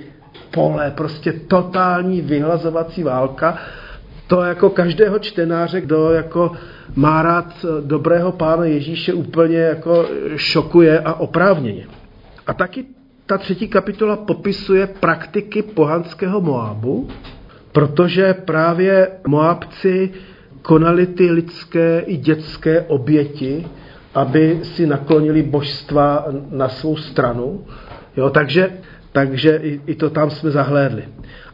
pole, 0.51 0.91
prostě 0.97 1.33
totální 1.33 2.21
vyhlazovací 2.21 3.03
válka. 3.03 3.57
To 4.27 4.41
jako 4.41 4.69
každého 4.69 5.19
čtenáře, 5.19 5.81
kdo 5.81 6.11
jako 6.11 6.51
má 6.95 7.21
rád 7.21 7.65
dobrého 7.81 8.31
pána 8.31 8.65
Ježíše, 8.65 9.13
úplně 9.13 9.57
jako 9.57 10.05
šokuje 10.35 10.99
a 10.99 11.13
oprávněně. 11.13 11.87
A 12.47 12.53
taky 12.53 12.85
ta 13.33 13.37
třetí 13.37 13.67
kapitola 13.67 14.15
popisuje 14.15 14.87
praktiky 14.87 15.61
pohanského 15.61 16.41
Moabu, 16.41 17.07
protože 17.71 18.33
právě 18.33 19.07
Moabci 19.27 20.11
konali 20.61 21.07
ty 21.07 21.31
lidské 21.31 22.03
i 22.05 22.17
dětské 22.17 22.81
oběti, 22.81 23.67
aby 24.13 24.59
si 24.63 24.87
naklonili 24.87 25.43
božstva 25.43 26.25
na 26.51 26.69
svou 26.69 26.97
stranu. 26.97 27.65
Jo, 28.17 28.29
takže, 28.29 28.71
takže 29.11 29.59
i, 29.63 29.81
i 29.87 29.95
to 29.95 30.09
tam 30.09 30.29
jsme 30.29 30.51
zahlédli. 30.51 31.03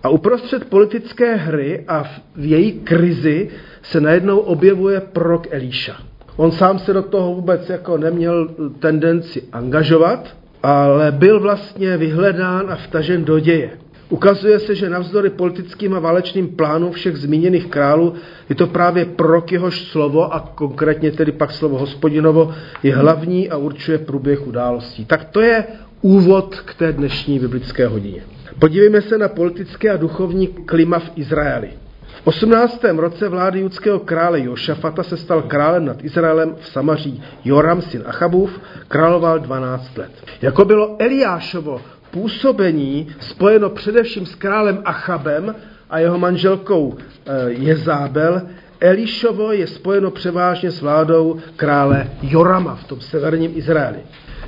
A 0.03 0.09
uprostřed 0.09 0.65
politické 0.65 1.35
hry 1.35 1.83
a 1.87 2.03
v 2.35 2.45
její 2.45 2.71
krizi 2.71 3.49
se 3.81 4.01
najednou 4.01 4.39
objevuje 4.39 5.01
prorok 5.01 5.47
Elíša. 5.51 5.95
On 6.35 6.51
sám 6.51 6.79
se 6.79 6.93
do 6.93 7.01
toho 7.01 7.35
vůbec 7.35 7.69
jako 7.69 7.97
neměl 7.97 8.47
tendenci 8.79 9.43
angažovat, 9.51 10.39
ale 10.63 11.11
byl 11.11 11.39
vlastně 11.39 11.97
vyhledán 11.97 12.71
a 12.71 12.75
vtažen 12.75 13.25
do 13.25 13.39
děje. 13.39 13.69
Ukazuje 14.09 14.59
se, 14.59 14.75
že 14.75 14.89
navzdory 14.89 15.29
politickým 15.29 15.93
a 15.93 15.99
válečným 15.99 16.47
plánům 16.47 16.91
všech 16.91 17.17
zmíněných 17.17 17.67
králů 17.67 18.13
je 18.49 18.55
to 18.55 18.67
právě 18.67 19.05
prorok 19.05 19.51
jehož 19.51 19.81
slovo 19.81 20.33
a 20.33 20.39
konkrétně 20.55 21.11
tedy 21.11 21.31
pak 21.31 21.51
slovo 21.51 21.77
hospodinovo 21.77 22.53
je 22.83 22.95
hlavní 22.95 23.49
a 23.49 23.57
určuje 23.57 23.97
průběh 23.97 24.47
událostí. 24.47 25.05
Tak 25.05 25.23
to 25.23 25.41
je 25.41 25.63
úvod 26.01 26.55
k 26.65 26.73
té 26.73 26.93
dnešní 26.93 27.39
biblické 27.39 27.87
hodině. 27.87 28.21
Podívejme 28.59 29.01
se 29.01 29.17
na 29.17 29.27
politické 29.27 29.89
a 29.89 29.97
duchovní 29.97 30.47
klima 30.47 30.99
v 30.99 31.11
Izraeli. 31.15 31.69
V 32.29 32.31
18. 32.31 32.83
roce 32.83 33.29
vlády 33.29 33.59
judského 33.59 33.99
krále 33.99 34.43
Jošafata 34.43 35.03
se 35.03 35.17
stal 35.17 35.41
králem 35.41 35.85
nad 35.85 36.03
Izraelem 36.03 36.55
v 36.59 36.67
Samaří 36.67 37.23
Joram, 37.45 37.81
syn 37.81 38.03
Achabův, 38.05 38.59
královal 38.87 39.39
12 39.39 39.97
let. 39.97 40.11
Jako 40.41 40.65
bylo 40.65 40.95
Eliášovo 40.99 41.81
působení 42.11 43.07
spojeno 43.19 43.69
především 43.69 44.25
s 44.25 44.35
králem 44.35 44.81
Achabem 44.85 45.55
a 45.89 45.99
jeho 45.99 46.19
manželkou 46.19 46.97
eh, 46.97 47.49
Jezábel, 47.49 48.41
Elišovo 48.79 49.51
je 49.51 49.67
spojeno 49.67 50.11
převážně 50.11 50.71
s 50.71 50.81
vládou 50.81 51.39
krále 51.55 52.09
Jorama 52.21 52.75
v 52.75 52.87
tom 52.87 53.01
severním 53.01 53.51
Izraeli. 53.55 53.99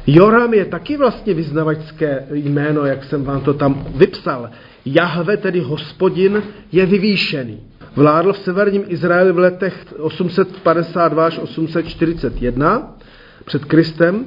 Joram 0.08 0.54
je 0.54 0.66
taky 0.66 0.98
vlastně 0.98 1.34
vyznavačské 1.34 2.28
jméno, 2.32 2.86
jak 2.86 3.04
jsem 3.04 3.24
vám 3.24 3.42
to 3.42 3.54
tam 3.54 3.86
vypsal. 3.96 4.50
Jahve, 4.86 5.38
tedy 5.38 5.60
hospodin, 5.60 6.44
je 6.72 6.86
vyvýšený. 6.86 7.71
Vládl 7.96 8.34
v 8.34 8.38
severním 8.38 8.84
Izraeli 8.88 9.32
v 9.32 9.40
letech 9.40 9.86
852 10.00 11.26
až 11.26 11.40
841 11.40 12.96
před 13.46 13.66
Kristem. 13.66 14.26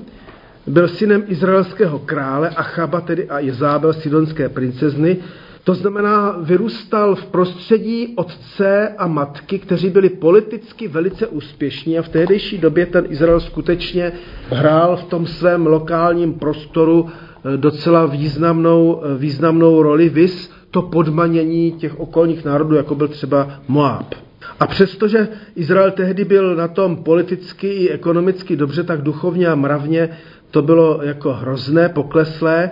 Byl 0.67 0.89
synem 0.89 1.25
izraelského 1.27 1.99
krále 1.99 2.51
Achaba, 2.51 3.01
tedy 3.01 3.29
a 3.29 3.39
Jezábel, 3.39 3.93
sidonské 3.93 4.49
princezny. 4.49 5.17
To 5.65 5.75
znamená, 5.75 6.37
vyrůstal 6.41 7.15
v 7.15 7.27
prostředí 7.27 8.13
otce 8.17 8.89
a 8.89 9.07
matky, 9.07 9.59
kteří 9.59 9.91
byli 9.91 10.09
politicky 10.09 10.89
velice 10.89 11.27
úspěšní 11.27 11.99
a 11.99 12.03
v 12.03 12.09
tehdejší 12.09 12.59
době 12.59 12.87
ten 12.87 13.05
Izrael 13.09 13.41
skutečně 13.41 14.13
hrál 14.51 14.97
v 14.97 15.05
tom 15.05 15.27
svém 15.27 15.67
lokálním 15.67 16.35
prostoru 16.35 17.09
docela 17.57 18.07
významnou, 18.07 19.03
významnou 19.19 19.83
roli, 19.83 20.09
vys 20.09 20.51
to 20.75 20.83
podmanění 20.83 21.73
těch 21.73 22.01
okolních 22.01 22.45
národů, 22.45 22.75
jako 22.75 22.95
byl 22.95 23.09
třeba 23.09 23.51
Moab. 23.69 24.15
A 24.61 24.67
přestože 24.67 25.29
Izrael 25.57 25.91
tehdy 25.91 26.25
byl 26.25 26.57
na 26.57 26.69
tom 26.69 26.97
politicky 26.97 27.67
i 27.67 27.91
ekonomicky 27.91 28.57
dobře, 28.57 28.83
tak 28.83 29.03
duchovně 29.03 29.49
a 29.49 29.55
mravně 29.55 30.09
to 30.51 30.63
bylo 30.63 31.01
jako 31.03 31.33
hrozné, 31.33 31.89
pokleslé 31.89 32.71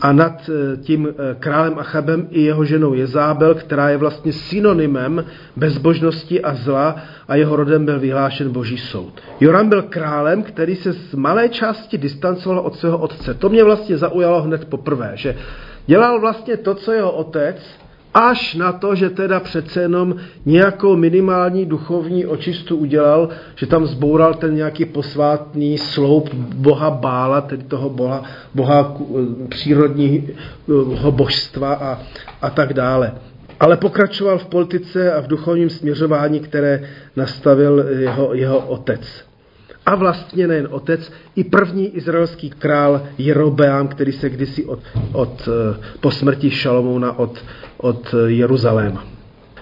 a 0.00 0.12
nad 0.12 0.48
eh, 0.48 0.76
tím 0.76 1.08
eh, 1.08 1.36
králem 1.38 1.78
Achabem 1.78 2.28
i 2.30 2.42
jeho 2.42 2.64
ženou 2.64 2.94
Jezábel, 2.94 3.54
která 3.54 3.88
je 3.88 3.96
vlastně 3.96 4.32
synonymem 4.32 5.24
bezbožnosti 5.56 6.42
a 6.42 6.54
zla 6.54 6.96
a 7.28 7.36
jeho 7.36 7.56
rodem 7.56 7.84
byl 7.84 8.00
vyhlášen 8.00 8.50
boží 8.50 8.78
soud. 8.78 9.12
Joram 9.40 9.68
byl 9.68 9.82
králem, 9.82 10.42
který 10.42 10.76
se 10.76 10.92
z 10.92 11.14
malé 11.14 11.48
části 11.48 11.98
distancoval 11.98 12.58
od 12.58 12.76
svého 12.76 12.98
otce. 12.98 13.34
To 13.34 13.48
mě 13.48 13.64
vlastně 13.64 13.98
zaujalo 13.98 14.42
hned 14.42 14.64
poprvé, 14.64 15.12
že 15.14 15.36
dělal 15.86 16.20
vlastně 16.20 16.56
to, 16.56 16.74
co 16.74 16.92
jeho 16.92 17.12
otec, 17.12 17.56
až 18.16 18.54
na 18.54 18.72
to, 18.72 18.94
že 18.94 19.10
teda 19.10 19.40
přece 19.40 19.80
jenom 19.80 20.16
nějakou 20.46 20.96
minimální 20.96 21.66
duchovní 21.66 22.26
očistu 22.26 22.76
udělal, 22.76 23.28
že 23.56 23.66
tam 23.66 23.86
zboural 23.86 24.34
ten 24.34 24.54
nějaký 24.54 24.84
posvátný 24.84 25.78
sloup 25.78 26.34
boha 26.34 26.90
Bála, 26.90 27.40
tedy 27.40 27.62
toho 27.62 27.90
boha, 27.90 28.22
boha 28.54 28.96
přírodního 29.48 31.10
božstva 31.10 31.74
a, 31.74 31.98
a 32.42 32.50
tak 32.50 32.74
dále. 32.74 33.12
Ale 33.60 33.76
pokračoval 33.76 34.38
v 34.38 34.46
politice 34.46 35.12
a 35.12 35.20
v 35.20 35.26
duchovním 35.26 35.70
směřování, 35.70 36.40
které 36.40 36.88
nastavil 37.16 37.84
jeho, 37.98 38.34
jeho 38.34 38.58
otec 38.58 39.26
a 39.86 39.94
vlastně 39.94 40.48
nejen 40.48 40.68
otec, 40.70 41.12
i 41.36 41.44
první 41.44 41.96
izraelský 41.96 42.50
král 42.50 43.02
Jerobeám, 43.18 43.88
který 43.88 44.12
se 44.12 44.30
kdysi 44.30 44.64
od, 44.64 44.80
od, 45.12 45.48
eh, 45.48 45.80
po 46.00 46.10
smrti 46.10 46.50
Šalomouna 46.50 47.18
od, 47.18 47.44
od 47.76 48.14
Jeruzaléma. 48.26 49.04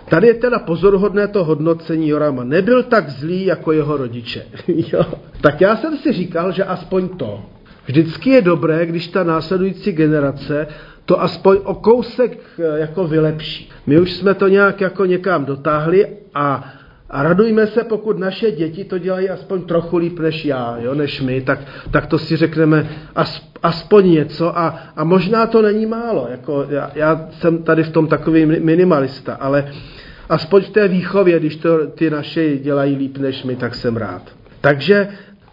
Tady 0.08 0.26
je 0.26 0.34
teda 0.34 0.58
pozoruhodné 0.58 1.28
to 1.28 1.44
hodnocení 1.44 2.08
Jorama. 2.08 2.44
Nebyl 2.44 2.82
tak 2.82 3.08
zlý 3.08 3.46
jako 3.46 3.72
jeho 3.72 3.96
rodiče. 3.96 4.42
jo. 4.92 5.04
Tak 5.40 5.60
já 5.60 5.76
jsem 5.76 5.96
si 5.96 6.12
říkal, 6.12 6.52
že 6.52 6.64
aspoň 6.64 7.08
to. 7.08 7.42
Vždycky 7.86 8.30
je 8.30 8.42
dobré, 8.42 8.86
když 8.86 9.08
ta 9.08 9.24
následující 9.24 9.92
generace 9.92 10.66
to 11.04 11.22
aspoň 11.22 11.58
o 11.64 11.74
kousek 11.74 12.38
eh, 12.58 12.78
jako 12.78 13.06
vylepší. 13.06 13.70
My 13.86 14.00
už 14.00 14.12
jsme 14.12 14.34
to 14.34 14.48
nějak 14.48 14.80
jako 14.80 15.04
někam 15.04 15.44
dotáhli 15.44 16.06
a 16.34 16.72
a 17.14 17.22
radujme 17.22 17.66
se, 17.66 17.84
pokud 17.84 18.18
naše 18.18 18.50
děti 18.50 18.84
to 18.84 18.98
dělají 18.98 19.30
aspoň 19.30 19.62
trochu 19.62 19.96
líp 19.96 20.18
než 20.18 20.44
já, 20.44 20.76
jo, 20.80 20.94
než 20.94 21.20
my, 21.20 21.40
tak, 21.40 21.58
tak 21.90 22.06
to 22.06 22.18
si 22.18 22.36
řekneme 22.36 22.88
as, 23.14 23.48
aspoň 23.62 24.10
něco 24.10 24.58
a, 24.58 24.78
a 24.96 25.04
možná 25.04 25.46
to 25.46 25.62
není 25.62 25.86
málo. 25.86 26.28
Jako 26.30 26.66
já, 26.68 26.90
já 26.94 27.28
jsem 27.30 27.62
tady 27.62 27.82
v 27.82 27.90
tom 27.90 28.06
takový 28.06 28.46
minimalista, 28.46 29.34
ale 29.34 29.72
aspoň 30.28 30.62
v 30.62 30.70
té 30.70 30.88
výchově, 30.88 31.38
když 31.38 31.56
to 31.56 31.86
ty 31.86 32.10
naše 32.10 32.58
dělají 32.58 32.96
líp 32.96 33.18
než 33.18 33.44
my, 33.44 33.56
tak 33.56 33.74
jsem 33.74 33.96
rád. 33.96 34.22
Takže 34.60 35.08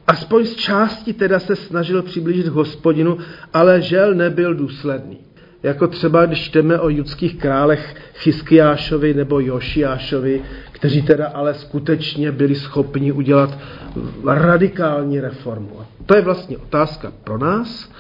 aspoň 0.08 0.46
z 0.46 0.56
části 0.56 1.14
teda 1.14 1.40
se 1.40 1.56
snažil 1.56 2.02
přiblížit 2.02 2.50
k 2.50 2.54
hospodinu, 2.54 3.18
ale 3.54 3.82
žel 3.82 4.14
nebyl 4.14 4.54
důsledný. 4.54 5.18
Jako 5.64 5.88
třeba, 5.88 6.26
když 6.26 6.44
čteme 6.46 6.80
o 6.80 6.90
judských 6.90 7.36
králech 7.40 7.96
Chyskiášovi 8.14 9.14
nebo 9.14 9.40
Jošiášovi, 9.40 10.42
kteří 10.72 11.02
teda 11.02 11.28
ale 11.28 11.54
skutečně 11.54 12.32
byli 12.32 12.56
schopni 12.56 13.12
udělat 13.12 13.58
radikální 14.26 15.20
reformu. 15.20 15.70
A 15.80 15.86
to 16.06 16.16
je 16.16 16.22
vlastně 16.22 16.58
otázka 16.58 17.12
pro 17.24 17.38
nás, 17.38 17.92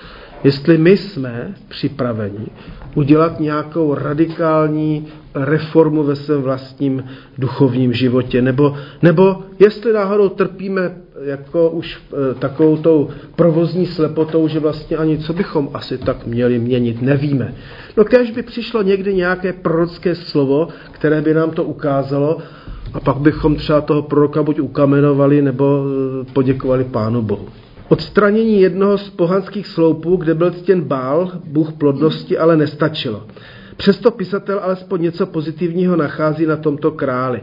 jestli 0.44 0.78
my 0.78 0.98
jsme 0.98 1.54
připraveni 1.68 2.48
udělat 2.96 3.40
nějakou 3.40 3.96
radikální 3.96 5.08
reformu 5.36 6.04
ve 6.04 6.16
svém 6.16 6.42
vlastním 6.42 7.04
duchovním 7.38 7.94
životě, 7.94 8.42
nebo, 8.42 8.76
nebo 9.02 9.44
jestli 9.60 9.94
náhodou 9.94 10.30
trpíme 10.30 10.96
jako 11.22 11.70
už 11.70 11.98
e, 11.98 12.34
takovou 12.34 12.78
tou 12.78 13.10
provozní 13.36 13.86
slepotou, 13.86 14.48
že 14.48 14.60
vlastně 14.60 14.98
ani 14.98 15.18
co 15.18 15.34
bychom 15.34 15.70
asi 15.74 15.98
tak 15.98 16.26
měli 16.26 16.60
měnit, 16.60 17.02
nevíme. 17.02 17.54
No 17.98 18.06
kež 18.06 18.32
by 18.32 18.44
přišlo 18.44 18.82
někdy 18.82 19.14
nějaké 19.14 19.54
prorocké 19.54 20.16
slovo, 20.16 20.68
které 20.92 21.22
by 21.22 21.34
nám 21.34 21.52
to 21.52 21.64
ukázalo 21.64 22.38
a 22.94 23.00
pak 23.00 23.18
bychom 23.18 23.56
třeba 23.56 23.82
toho 23.82 24.02
proroka 24.02 24.44
buď 24.44 24.60
ukamenovali, 24.60 25.42
nebo 25.42 25.86
e, 26.22 26.34
poděkovali 26.34 26.84
Pánu 26.84 27.22
Bohu. 27.22 27.48
Odstranění 27.90 28.62
jednoho 28.62 28.98
z 28.98 29.10
pohanských 29.10 29.68
sloupů, 29.68 30.16
kde 30.16 30.34
byl 30.34 30.52
ctěn 30.52 30.82
bál, 30.82 31.32
bůh 31.46 31.74
plodnosti, 31.74 32.38
ale 32.38 32.58
nestačilo. 32.58 33.24
Přesto 33.82 34.12
pisatel 34.12 34.60
alespoň 34.64 35.02
něco 35.02 35.26
pozitivního 35.26 35.96
nachází 35.96 36.46
na 36.46 36.56
tomto 36.56 36.92
králi. 36.92 37.42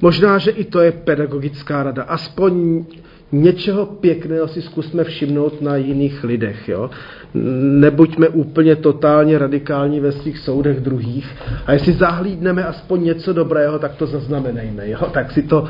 Možná, 0.00 0.38
že 0.38 0.50
i 0.50 0.64
to 0.64 0.80
je 0.80 0.92
pedagogická 0.92 1.82
rada. 1.82 2.02
Aspoň 2.02 2.84
něčeho 3.32 3.86
pěkného 3.86 4.48
si 4.48 4.62
zkusme 4.62 5.04
všimnout 5.04 5.62
na 5.62 5.76
jiných 5.76 6.24
lidech. 6.24 6.68
Jo? 6.68 6.90
Nebuďme 7.84 8.28
úplně 8.28 8.76
totálně 8.76 9.38
radikální 9.38 10.00
ve 10.00 10.12
svých 10.12 10.38
soudech 10.38 10.80
druhých. 10.80 11.36
A 11.66 11.72
jestli 11.72 11.92
zahlídneme 11.92 12.64
aspoň 12.64 13.04
něco 13.04 13.32
dobrého, 13.32 13.78
tak 13.78 13.94
to 13.94 14.06
zaznamenejme. 14.06 14.90
Jo? 14.90 14.98
Tak 15.12 15.32
si 15.32 15.42
to, 15.42 15.68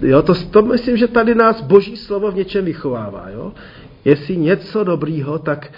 jo? 0.00 0.22
To, 0.22 0.34
to 0.34 0.62
myslím, 0.62 0.96
že 0.96 1.08
tady 1.08 1.34
nás 1.34 1.60
boží 1.62 1.96
slovo 1.96 2.30
v 2.30 2.36
něčem 2.36 2.64
vychovává. 2.64 3.26
Jo? 3.32 3.52
Jestli 4.04 4.36
něco 4.36 4.84
dobrýho, 4.84 5.38
tak 5.38 5.72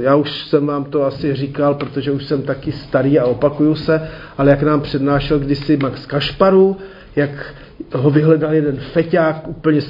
já 0.00 0.14
už 0.14 0.44
jsem 0.46 0.66
vám 0.66 0.84
to 0.84 1.04
asi 1.04 1.34
říkal, 1.34 1.74
protože 1.74 2.10
už 2.10 2.24
jsem 2.24 2.42
taky 2.42 2.72
starý 2.72 3.18
a 3.18 3.24
opakuju 3.24 3.74
se, 3.74 4.08
ale 4.38 4.50
jak 4.50 4.62
nám 4.62 4.80
přednášel 4.80 5.38
kdysi 5.38 5.76
Max 5.76 6.06
Kašparu, 6.06 6.76
jak 7.16 7.54
ho 7.94 8.10
vyhledal 8.10 8.54
jeden 8.54 8.76
feťák 8.76 9.48
úplně 9.48 9.80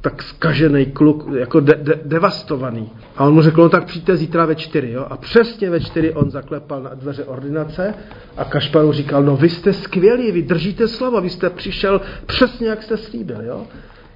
tak 0.00 0.22
skažený 0.22 0.86
kluk, 0.86 1.26
jako 1.38 1.60
de, 1.60 1.74
de, 1.74 2.00
devastovaný. 2.04 2.90
A 3.16 3.24
on 3.24 3.34
mu 3.34 3.42
řekl, 3.42 3.62
no 3.62 3.68
tak 3.68 3.84
přijďte 3.84 4.16
zítra 4.16 4.46
ve 4.46 4.54
čtyři. 4.54 4.90
Jo? 4.90 5.06
A 5.10 5.16
přesně 5.16 5.70
ve 5.70 5.80
čtyři 5.80 6.14
on 6.14 6.30
zaklepal 6.30 6.82
na 6.82 6.94
dveře 6.94 7.24
ordinace 7.24 7.94
a 8.36 8.44
Kašparu 8.44 8.92
říkal, 8.92 9.22
no 9.22 9.36
vy 9.36 9.48
jste 9.48 9.72
skvělí, 9.72 10.32
vy 10.32 10.42
držíte 10.42 10.88
slovo, 10.88 11.20
vy 11.20 11.30
jste 11.30 11.50
přišel 11.50 12.00
přesně, 12.26 12.68
jak 12.68 12.82
jste 12.82 12.96
slíbil. 12.96 13.42
Jo? 13.42 13.66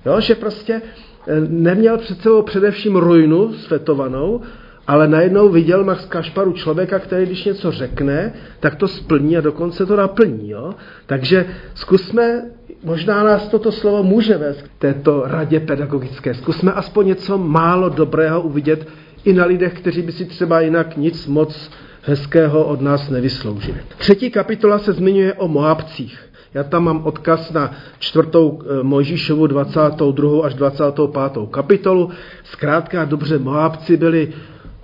Jo, 0.06 0.20
že 0.20 0.34
prostě 0.34 0.82
eh, 0.84 1.13
neměl 1.48 1.98
před 1.98 2.20
sebou 2.20 2.42
především 2.42 2.96
ruinu 2.96 3.52
svetovanou, 3.52 4.40
ale 4.86 5.08
najednou 5.08 5.48
viděl 5.48 5.84
Max 5.84 6.04
Kašparu 6.04 6.52
člověka, 6.52 6.98
který 6.98 7.26
když 7.26 7.44
něco 7.44 7.70
řekne, 7.70 8.32
tak 8.60 8.74
to 8.74 8.88
splní 8.88 9.36
a 9.36 9.40
dokonce 9.40 9.86
to 9.86 9.96
naplní. 9.96 10.50
Jo? 10.50 10.74
Takže 11.06 11.46
zkusme, 11.74 12.42
možná 12.84 13.22
nás 13.22 13.48
toto 13.48 13.72
slovo 13.72 14.02
může 14.02 14.36
vést 14.38 14.62
k 14.62 14.70
této 14.78 15.22
radě 15.26 15.60
pedagogické. 15.60 16.34
Zkusme 16.34 16.72
aspoň 16.72 17.06
něco 17.06 17.38
málo 17.38 17.88
dobrého 17.88 18.42
uvidět 18.42 18.88
i 19.24 19.32
na 19.32 19.44
lidech, 19.44 19.74
kteří 19.74 20.02
by 20.02 20.12
si 20.12 20.24
třeba 20.24 20.60
jinak 20.60 20.96
nic 20.96 21.26
moc 21.26 21.70
hezkého 22.02 22.64
od 22.64 22.80
nás 22.80 23.10
nevysloužili. 23.10 23.78
Třetí 23.98 24.30
kapitola 24.30 24.78
se 24.78 24.92
zmiňuje 24.92 25.34
o 25.34 25.48
Moabcích. 25.48 26.18
Já 26.54 26.64
tam 26.64 26.84
mám 26.84 27.04
odkaz 27.04 27.52
na 27.52 27.70
čtvrtou 27.98 28.60
eh, 28.62 28.82
Mojžíšovu 28.82 29.46
22. 29.46 30.46
až 30.46 30.54
25. 30.54 31.48
kapitolu. 31.50 32.10
Zkrátka 32.44 33.04
dobře, 33.04 33.38
Moabci 33.38 33.96
byli 33.96 34.32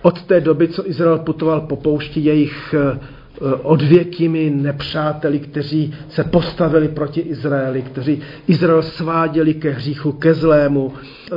od 0.03 0.23
té 0.23 0.41
doby, 0.41 0.69
co 0.69 0.89
Izrael 0.89 1.19
putoval 1.19 1.61
po 1.61 1.77
poušti, 1.77 2.21
jejich 2.21 2.75
eh, 2.75 2.99
odvěkými 3.63 4.51
nepřáteli, 4.51 5.39
kteří 5.39 5.95
se 6.09 6.25
postavili 6.25 6.89
proti 6.89 7.21
Izraeli, 7.21 7.83
kteří 7.83 8.23
Izrael 8.47 8.83
sváděli 8.83 9.55
ke 9.55 9.71
hříchu, 9.71 10.13
ke 10.13 10.35
zlému. 10.35 10.93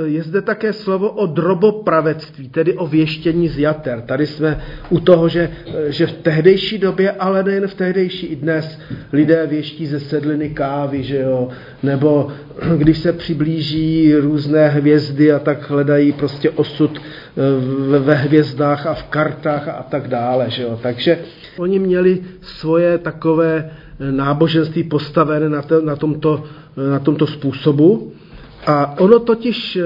Je 0.05 0.23
zde 0.23 0.41
také 0.41 0.73
slovo 0.73 1.09
o 1.09 1.25
drobopravectví, 1.25 2.49
tedy 2.49 2.73
o 2.73 2.87
věštění 2.87 3.49
z 3.49 3.59
jater. 3.59 4.01
Tady 4.01 4.27
jsme 4.27 4.61
u 4.89 4.99
toho, 4.99 5.29
že, 5.29 5.49
že 5.87 6.07
v 6.07 6.13
tehdejší 6.13 6.77
době, 6.77 7.11
ale 7.11 7.43
nejen 7.43 7.67
v 7.67 7.73
tehdejší, 7.73 8.27
i 8.27 8.35
dnes 8.35 8.79
lidé 9.13 9.47
věští 9.47 9.87
ze 9.87 9.99
sedliny 9.99 10.49
kávy, 10.49 11.03
že 11.03 11.17
jo? 11.17 11.49
nebo 11.83 12.31
když 12.77 12.97
se 12.97 13.13
přiblíží 13.13 14.15
různé 14.15 14.69
hvězdy 14.69 15.31
a 15.31 15.39
tak 15.39 15.69
hledají 15.69 16.11
prostě 16.11 16.49
osud 16.49 17.01
eh, 17.01 17.99
ve 17.99 18.15
hvězdách 18.15 18.87
a 18.87 18.93
v 18.93 19.03
kartách 19.03 19.67
a 19.67 19.85
tak 19.89 20.07
dále. 20.07 20.49
Že 20.49 20.63
jo? 20.63 20.79
Takže 20.81 21.19
Oni 21.57 21.79
měli 21.79 22.23
svoje 22.41 22.97
takové 22.97 23.71
eh, 23.99 24.11
náboženství 24.11 24.83
postavené 24.83 25.49
na, 25.49 25.61
to, 25.61 25.81
na, 25.81 25.95
tomto, 25.95 26.43
eh, 26.77 26.89
na 26.89 26.99
tomto 26.99 27.27
způsobu. 27.27 28.13
A 28.65 28.99
ono 28.99 29.19
totiž, 29.19 29.77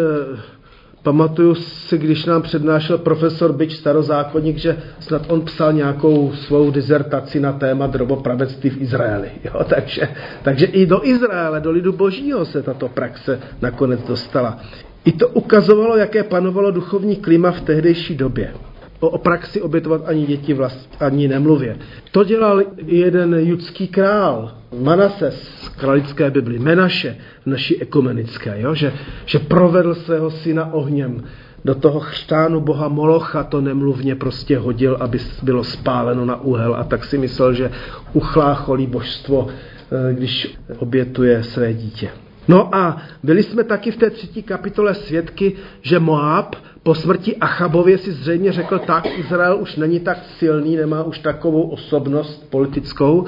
pamatuju 1.08 1.56
si, 1.56 1.98
když 1.98 2.26
nám 2.26 2.42
přednášel 2.42 2.98
profesor 2.98 3.54
Byč 3.54 3.76
starozákonník, 3.76 4.58
že 4.58 4.78
snad 5.00 5.22
on 5.28 5.42
psal 5.42 5.74
nějakou 5.74 6.32
svou 6.36 6.72
dizertaci 6.72 7.40
na 7.40 7.54
téma 7.54 7.88
drobopravectví 7.88 8.70
v 8.70 8.82
Izraeli. 8.82 9.30
Jo? 9.44 9.64
Takže, 9.70 10.10
takže 10.44 10.66
i 10.66 10.86
do 10.86 11.08
Izraele, 11.08 11.62
do 11.62 11.72
lidu 11.72 11.94
božího 11.94 12.46
se 12.46 12.64
tato 12.64 12.90
praxe 12.90 13.40
nakonec 13.62 14.04
dostala. 14.04 14.60
I 15.06 15.12
to 15.12 15.28
ukazovalo, 15.28 15.98
jaké 15.98 16.24
panovalo 16.24 16.72
duchovní 16.72 17.16
klima 17.16 17.52
v 17.52 17.62
tehdejší 17.62 18.16
době 18.16 18.54
o 19.00 19.18
praxi 19.18 19.62
obětovat 19.62 20.02
ani 20.06 20.26
děti 20.26 20.54
vlast, 20.54 20.90
ani 21.00 21.28
nemluvě. 21.28 21.78
To 22.12 22.24
dělal 22.24 22.64
jeden 22.86 23.34
judský 23.34 23.88
král, 23.88 24.52
Manases 24.80 25.50
z 25.62 25.70
kralické 25.70 26.32
Bibli, 26.32 26.60
Menaše 26.60 27.18
v 27.44 27.48
naší 27.48 27.82
ekumenické, 27.82 28.62
jo? 28.62 28.76
Že, 28.76 28.94
že 29.26 29.40
provedl 29.40 29.96
svého 29.96 30.32
syna 30.32 30.74
ohněm 30.74 31.24
do 31.66 31.76
toho 31.76 32.00
chřtánu 32.00 32.62
boha 32.62 32.88
Molocha 32.88 33.44
to 33.44 33.62
nemluvně 33.62 34.16
prostě 34.16 34.58
hodil, 34.58 34.98
aby 35.00 35.20
bylo 35.44 35.64
spáleno 35.64 36.26
na 36.26 36.42
úhel 36.42 36.76
a 36.76 36.84
tak 36.84 37.06
si 37.06 37.18
myslel, 37.18 37.54
že 37.54 37.72
uchlácholí 38.14 38.88
božstvo, 38.88 39.48
eh, 39.48 40.14
když 40.14 40.58
obětuje 40.78 41.44
své 41.44 41.74
dítě. 41.74 42.10
No 42.48 42.76
a 42.76 42.98
byli 43.24 43.44
jsme 43.44 43.64
taky 43.64 43.92
v 43.92 43.98
té 43.98 44.10
třetí 44.10 44.44
kapitole 44.44 44.94
svědky, 44.94 45.54
že 45.82 46.00
Moab 46.00 46.56
po 46.88 46.96
smrti 46.96 47.36
Achabově 47.36 47.98
si 47.98 48.12
zřejmě 48.12 48.52
řekl, 48.52 48.80
tak 48.80 49.20
Izrael 49.20 49.58
už 49.62 49.76
není 49.76 50.00
tak 50.00 50.18
silný, 50.38 50.76
nemá 50.76 51.04
už 51.04 51.20
takovou 51.20 51.62
osobnost 51.62 52.50
politickou 52.50 53.26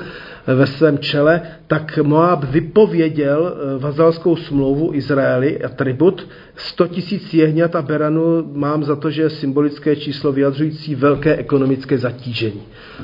ve 0.48 0.68
svém 0.68 0.98
čele, 0.98 1.42
tak 1.68 1.98
Moab 1.98 2.44
vypověděl 2.44 3.54
eh, 3.54 3.78
vazalskou 3.80 4.36
smlouvu 4.36 4.94
Izraeli 4.94 5.64
a 5.64 5.70
tribut 5.70 6.28
100 6.56 6.88
tisíc 6.88 7.34
jehňat 7.34 7.76
a 7.76 7.82
beranu 7.82 8.44
mám 8.54 8.84
za 8.84 8.96
to, 8.96 9.12
že 9.12 9.22
je 9.22 9.30
symbolické 9.30 9.96
číslo 9.96 10.32
vyjadřující 10.32 10.96
velké 10.96 11.36
ekonomické 11.36 11.98
zatížení. 11.98 12.62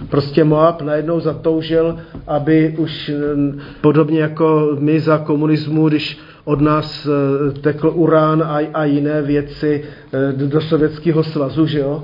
Prostě 0.09 0.43
Moab 0.43 0.81
najednou 0.81 1.19
zatoužil, 1.19 1.99
aby 2.27 2.75
už 2.77 3.09
eh, 3.09 3.15
podobně 3.81 4.19
jako 4.19 4.77
my 4.79 4.99
za 4.99 5.17
komunismu, 5.17 5.89
když 5.89 6.19
od 6.45 6.61
nás 6.61 7.07
eh, 7.07 7.51
tekl 7.59 7.91
urán 7.95 8.43
a, 8.43 8.59
a 8.73 8.85
jiné 8.85 9.21
věci 9.21 9.83
eh, 9.83 10.31
do 10.31 10.61
Sovětského 10.61 11.23
svazu, 11.23 11.65
že 11.65 11.79
jo? 11.79 12.03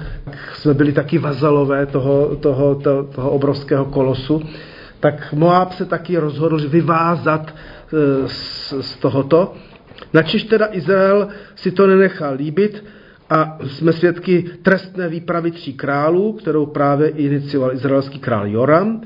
Jsme 0.53 0.73
byli 0.73 0.91
taky 0.91 1.17
vazalové 1.17 1.85
toho, 1.85 2.35
toho, 2.35 2.75
toho, 2.75 3.03
toho 3.03 3.29
obrovského 3.31 3.85
kolosu. 3.85 4.41
tak 4.99 5.33
Moab 5.33 5.73
se 5.73 5.85
taky 5.85 6.17
rozhodl 6.17 6.69
vyvázat 6.69 7.49
e, 7.49 8.27
z, 8.27 8.73
z 8.81 8.95
tohoto. 8.97 9.53
Načež 10.13 10.43
teda 10.43 10.67
Izrael 10.71 11.27
si 11.55 11.71
to 11.71 11.87
nenechal 11.87 12.33
líbit 12.35 12.83
a 13.29 13.57
jsme 13.67 13.93
svědky 13.93 14.45
trestné 14.61 15.09
výpravy 15.09 15.51
tří 15.51 15.73
králů, 15.73 16.33
kterou 16.33 16.65
právě 16.65 17.09
inicioval 17.09 17.73
izraelský 17.73 18.19
král 18.19 18.47
Joram. 18.47 19.01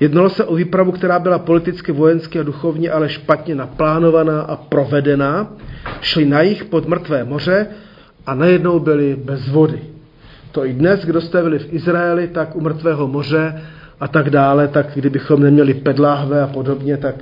Jednalo 0.00 0.30
se 0.30 0.44
o 0.44 0.54
výpravu, 0.54 0.92
která 0.92 1.18
byla 1.18 1.38
politicky, 1.38 1.92
vojensky 1.92 2.40
a 2.40 2.42
duchovně 2.42 2.90
ale 2.90 3.08
špatně 3.08 3.54
naplánovaná 3.54 4.40
a 4.40 4.56
provedená. 4.56 5.52
Šli 6.00 6.24
na 6.24 6.40
jich 6.40 6.64
pod 6.64 6.88
mrtvé 6.88 7.24
moře 7.24 7.66
a 8.26 8.34
najednou 8.34 8.78
byli 8.78 9.16
bez 9.24 9.48
vody. 9.48 9.80
To 10.52 10.66
i 10.66 10.72
dnes, 10.72 11.04
kdo 11.04 11.20
jste 11.20 11.42
byli 11.42 11.58
v 11.58 11.72
Izraeli, 11.72 12.28
tak 12.28 12.56
u 12.56 12.60
mrtvého 12.60 13.08
moře 13.08 13.62
a 14.00 14.08
tak 14.08 14.30
dále, 14.30 14.68
tak 14.68 14.86
kdybychom 14.94 15.42
neměli 15.42 15.74
pedláhve 15.74 16.42
a 16.42 16.46
podobně, 16.46 16.96
tak 16.96 17.14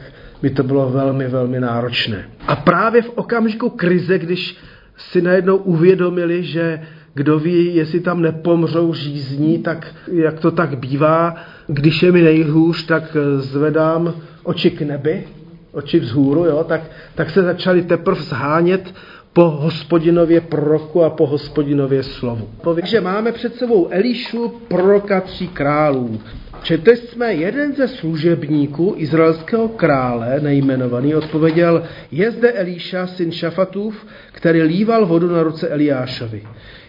by 0.42 0.50
to 0.50 0.62
bylo 0.62 0.90
velmi, 0.90 1.28
velmi 1.28 1.60
náročné. 1.60 2.24
A 2.46 2.56
právě 2.56 3.02
v 3.02 3.12
okamžiku 3.14 3.70
krize, 3.70 4.18
když 4.18 4.56
si 4.96 5.22
najednou 5.22 5.56
uvědomili, 5.56 6.42
že 6.42 6.80
kdo 7.14 7.38
ví, 7.38 7.76
jestli 7.76 8.00
tam 8.00 8.22
nepomřou 8.22 8.94
žízní, 8.94 9.58
tak 9.58 9.94
jak 10.12 10.40
to 10.40 10.50
tak 10.50 10.78
bývá, 10.78 11.36
když 11.66 12.02
je 12.02 12.12
mi 12.12 12.22
nejhůř, 12.22 12.86
tak 12.86 13.16
zvedám 13.36 14.14
oči 14.42 14.70
k 14.70 14.82
nebi, 14.82 15.24
oči 15.72 15.98
vzhůru, 16.00 16.44
jo, 16.44 16.64
tak, 16.68 16.80
tak 17.14 17.30
se 17.30 17.42
začali 17.42 17.82
teprve 17.82 18.22
zhánět 18.22 18.94
po 19.32 19.50
hospodinově 19.50 20.40
proroku 20.40 21.04
a 21.04 21.10
po 21.10 21.26
hospodinově 21.26 22.02
slovu. 22.02 22.48
Takže 22.74 23.00
máme 23.00 23.32
před 23.32 23.54
sebou 23.54 23.88
Elišu, 23.90 24.48
proroka 24.68 25.20
tří 25.20 25.48
králů. 25.48 26.20
Četli 26.62 26.96
jsme, 26.96 27.32
jeden 27.32 27.74
ze 27.74 27.88
služebníků 27.88 28.94
izraelského 28.96 29.68
krále, 29.68 30.40
nejmenovaný, 30.40 31.14
odpověděl, 31.14 31.82
je 32.10 32.30
zde 32.30 32.52
Elíša, 32.52 33.06
syn 33.06 33.32
Šafatův, 33.32 34.06
který 34.32 34.62
líval 34.62 35.06
vodu 35.06 35.32
na 35.32 35.42
ruce 35.42 35.68
Eliášovi. 35.68 36.42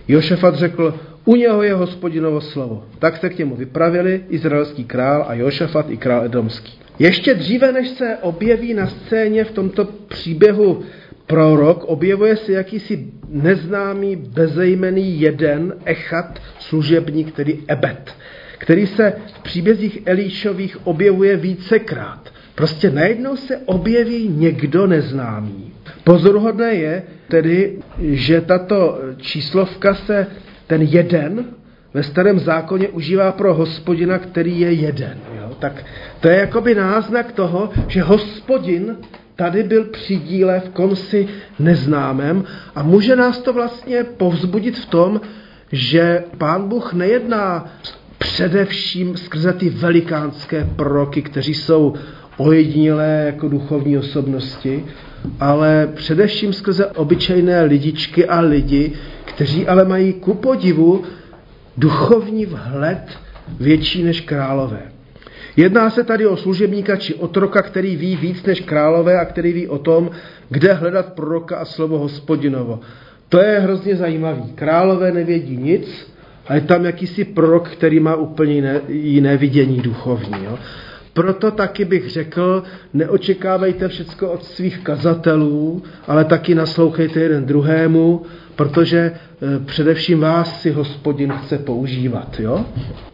Jošafat 0.08 0.56
řekl, 0.56 1.00
u 1.26 1.36
něho 1.36 1.64
je 1.64 1.74
hospodinovo 1.74 2.42
slovo. 2.42 2.84
Tak 3.00 3.18
se 3.18 3.30
k 3.30 3.38
němu 3.38 3.56
vypravili 3.56 4.22
izraelský 4.30 4.84
král 4.84 5.26
a 5.28 5.34
Jošafat 5.34 5.90
i 5.90 5.98
král 5.98 6.26
Edomský. 6.26 6.80
Ještě 7.00 7.34
dříve, 7.34 7.72
než 7.72 7.90
se 7.90 8.18
objeví 8.22 8.74
na 8.74 8.88
scéně 8.88 9.44
v 9.44 9.52
tomto 9.52 9.86
příběhu 9.86 10.82
prorok, 11.28 11.84
objevuje 11.84 12.38
se 12.38 12.52
jakýsi 12.52 13.08
neznámý, 13.30 14.16
bezejmený 14.16 15.22
jeden 15.22 15.74
echat, 15.86 16.40
služebník, 16.60 17.32
tedy 17.32 17.58
Ebet 17.68 18.14
který 18.64 18.88
se 18.88 19.14
v 19.34 19.44
příbězích 19.44 20.00
Elíšových 20.06 20.88
objevuje 20.88 21.38
vícekrát. 21.38 22.34
Prostě 22.56 22.90
najednou 22.90 23.36
se 23.36 23.58
objeví 23.58 24.28
někdo 24.28 24.88
neznámý. 24.88 25.63
Pozoruhodné 26.04 26.74
je 26.74 27.04
tedy, 27.28 27.78
že 28.00 28.42
tato 28.42 29.00
číslovka 29.18 29.94
se, 29.96 30.28
ten 30.68 30.82
jeden, 30.82 31.46
ve 31.94 32.04
starém 32.04 32.40
zákoně 32.40 32.88
užívá 32.88 33.32
pro 33.32 33.54
hospodina, 33.54 34.18
který 34.18 34.60
je 34.60 34.74
jeden. 34.74 35.18
Jo? 35.36 35.56
Tak 35.60 35.86
to 36.20 36.30
je 36.30 36.38
jakoby 36.38 36.76
náznak 36.76 37.32
toho, 37.32 37.70
že 37.88 38.02
hospodin 38.02 38.98
tady 39.36 39.64
byl 39.64 39.84
při 39.86 40.16
díle 40.16 40.60
v 40.60 40.70
komsi 40.70 41.28
neznámém 41.60 42.44
a 42.76 42.84
může 42.84 43.16
nás 43.16 43.40
to 43.40 43.54
vlastně 43.54 44.04
povzbudit 44.04 44.78
v 44.78 44.86
tom, 44.86 45.22
že 45.72 46.24
pán 46.38 46.70
Bůh 46.70 46.94
nejedná 46.94 47.66
především 48.18 49.18
skrze 49.18 49.54
ty 49.54 49.70
velikánské 49.70 50.68
proroky, 50.76 51.22
kteří 51.22 51.54
jsou 51.54 51.94
ojedinělé 52.38 53.24
jako 53.26 53.48
duchovní 53.48 53.98
osobnosti, 53.98 54.86
ale 55.40 55.90
především 55.96 56.54
skrze 56.54 56.86
obyčejné 56.86 57.64
lidičky 57.64 58.26
a 58.26 58.40
lidi, 58.40 58.92
kteří 59.26 59.68
ale 59.68 59.86
mají 59.86 60.14
ku 60.14 60.34
podivu 60.34 61.04
duchovní 61.78 62.46
vhled 62.46 63.18
větší 63.60 64.04
než 64.04 64.22
králové. 64.22 64.82
Jedná 65.58 65.90
se 65.90 66.04
tady 66.04 66.28
o 66.28 66.38
služebníka 66.38 66.96
či 66.96 67.14
otroka, 67.14 67.62
který 67.62 67.96
ví 67.96 68.16
víc 68.16 68.44
než 68.44 68.60
králové 68.60 69.20
a 69.20 69.26
který 69.26 69.54
ví 69.54 69.68
o 69.68 69.78
tom, 69.78 70.10
kde 70.50 70.74
hledat 70.74 71.14
proroka 71.14 71.58
a 71.58 71.66
slovo 71.66 71.98
hospodinovo. 71.98 72.80
To 73.30 73.42
je 73.42 73.60
hrozně 73.60 73.96
zajímavý. 73.96 74.44
Králové 74.56 75.12
nevědí 75.12 75.58
nic, 75.58 76.14
a 76.48 76.56
je 76.56 76.62
tam 76.62 76.86
jakýsi 76.86 77.26
prorok, 77.26 77.70
který 77.70 78.00
má 78.00 78.16
úplně 78.16 78.54
jiné, 78.54 78.82
jiné 78.88 79.38
vidění 79.38 79.82
duchovní. 79.82 80.44
Jo? 80.44 80.58
Proto 81.14 81.52
taky 81.52 81.86
bych 81.86 82.10
řekl, 82.10 82.64
neočekávejte 82.94 83.88
všecko 83.88 84.32
od 84.32 84.44
svých 84.44 84.80
kazatelů, 84.80 85.84
ale 86.08 86.26
taky 86.26 86.56
naslouchejte 86.56 87.20
jeden 87.20 87.46
druhému, 87.46 88.22
protože 88.56 88.98
e, 88.98 89.12
především 89.66 90.20
vás 90.20 90.62
si 90.62 90.72
hospodin 90.72 91.34
chce 91.34 91.58
používat. 91.58 92.40
Jo? 92.40 92.66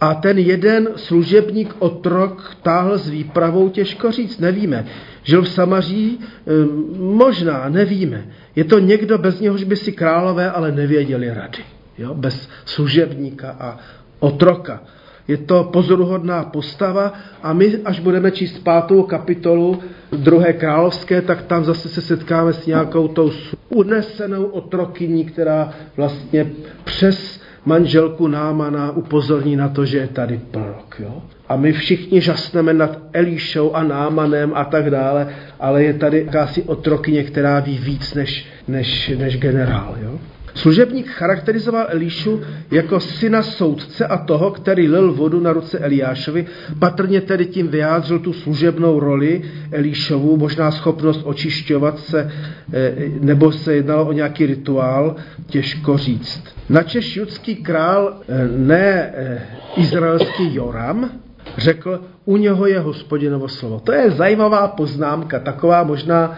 A 0.02 0.14
ten 0.14 0.38
jeden 0.38 0.90
služebník 0.96 1.76
otrok 1.80 2.56
táhl 2.64 2.98
s 2.98 3.10
výpravou, 3.10 3.70
těžko 3.70 4.12
říct, 4.12 4.40
nevíme. 4.40 4.86
Žil 5.24 5.42
v 5.42 5.50
Samaří? 5.50 6.20
E, 6.20 6.52
možná, 6.98 7.70
nevíme. 7.70 8.26
Je 8.56 8.64
to 8.64 8.80
někdo, 8.80 9.18
bez 9.18 9.40
něhož 9.40 9.64
by 9.64 9.76
si 9.76 9.92
králové 9.92 10.52
ale 10.52 10.72
nevěděli 10.72 11.34
rady 11.34 11.60
jo? 12.00 12.14
bez 12.14 12.50
služebníka 12.66 13.52
a 13.60 13.78
otroka. 14.20 14.84
Je 15.30 15.38
to 15.38 15.64
pozoruhodná 15.64 16.44
postava 16.44 17.14
a 17.44 17.54
my, 17.54 17.78
až 17.86 18.00
budeme 18.00 18.32
číst 18.32 18.60
pátou 18.60 19.04
kapitolu 19.04 19.80
druhé 20.12 20.54
královské, 20.54 21.22
tak 21.22 21.42
tam 21.42 21.66
zase 21.66 21.90
se 21.90 22.02
setkáme 22.02 22.54
s 22.54 22.66
nějakou 22.66 23.08
tou 23.08 23.32
unesenou 23.70 24.44
otrokyní, 24.44 25.26
která 25.26 25.70
vlastně 25.98 26.52
přes 26.84 27.42
manželku 27.66 28.28
Námana 28.28 28.92
upozorní 28.92 29.56
na 29.56 29.70
to, 29.70 29.86
že 29.86 29.98
je 29.98 30.08
tady 30.08 30.42
prorok. 30.52 30.96
Jo? 31.00 31.22
A 31.50 31.56
my 31.56 31.74
všichni 31.74 32.22
žasneme 32.22 32.74
nad 32.74 32.98
Elíšou 33.14 33.74
a 33.74 33.84
Námanem 33.84 34.52
a 34.56 34.66
tak 34.66 34.90
dále, 34.90 35.28
ale 35.60 35.84
je 35.84 35.94
tady 35.94 36.18
jakási 36.26 36.64
otrokyně, 36.64 37.24
která 37.24 37.60
ví 37.60 37.78
víc 37.78 38.14
než, 38.14 38.46
než, 38.68 39.12
než 39.18 39.38
generál. 39.38 39.96
Jo? 40.02 40.20
Služebník 40.54 41.08
charakterizoval 41.08 41.86
Elíšu 41.90 42.42
jako 42.72 43.00
syna 43.00 43.44
soudce 43.44 44.08
a 44.08 44.18
toho, 44.18 44.52
který 44.52 44.88
lil 44.88 45.14
vodu 45.14 45.40
na 45.40 45.54
ruce 45.54 45.80
Eliášovi, 45.80 46.46
patrně 46.80 47.22
tedy 47.22 47.46
tím 47.46 47.68
vyjádřil 47.68 48.20
tu 48.20 48.34
služebnou 48.34 49.00
roli 49.00 49.42
Elíšovu, 49.72 50.38
možná 50.38 50.72
schopnost 50.72 51.22
očišťovat 51.24 52.00
se, 52.00 52.32
eh, 52.74 52.94
nebo 53.20 53.52
se 53.52 53.76
jednalo 53.76 54.06
o 54.06 54.12
nějaký 54.12 54.46
rituál, 54.46 55.16
těžko 55.48 55.98
říct. 55.98 56.44
Načež 56.70 57.18
judský 57.18 57.56
král, 57.56 58.14
eh, 58.28 58.48
ne 58.58 59.12
eh, 59.14 59.42
izraelský 59.76 60.56
Joram, 60.56 61.10
řekl, 61.58 62.02
u 62.26 62.38
něho 62.38 62.68
je 62.68 62.80
hospodinovo 62.80 63.48
slovo. 63.48 63.80
To 63.80 63.92
je 63.92 64.12
zajímavá 64.12 64.68
poznámka, 64.68 65.40
taková 65.40 65.84
možná 65.84 66.38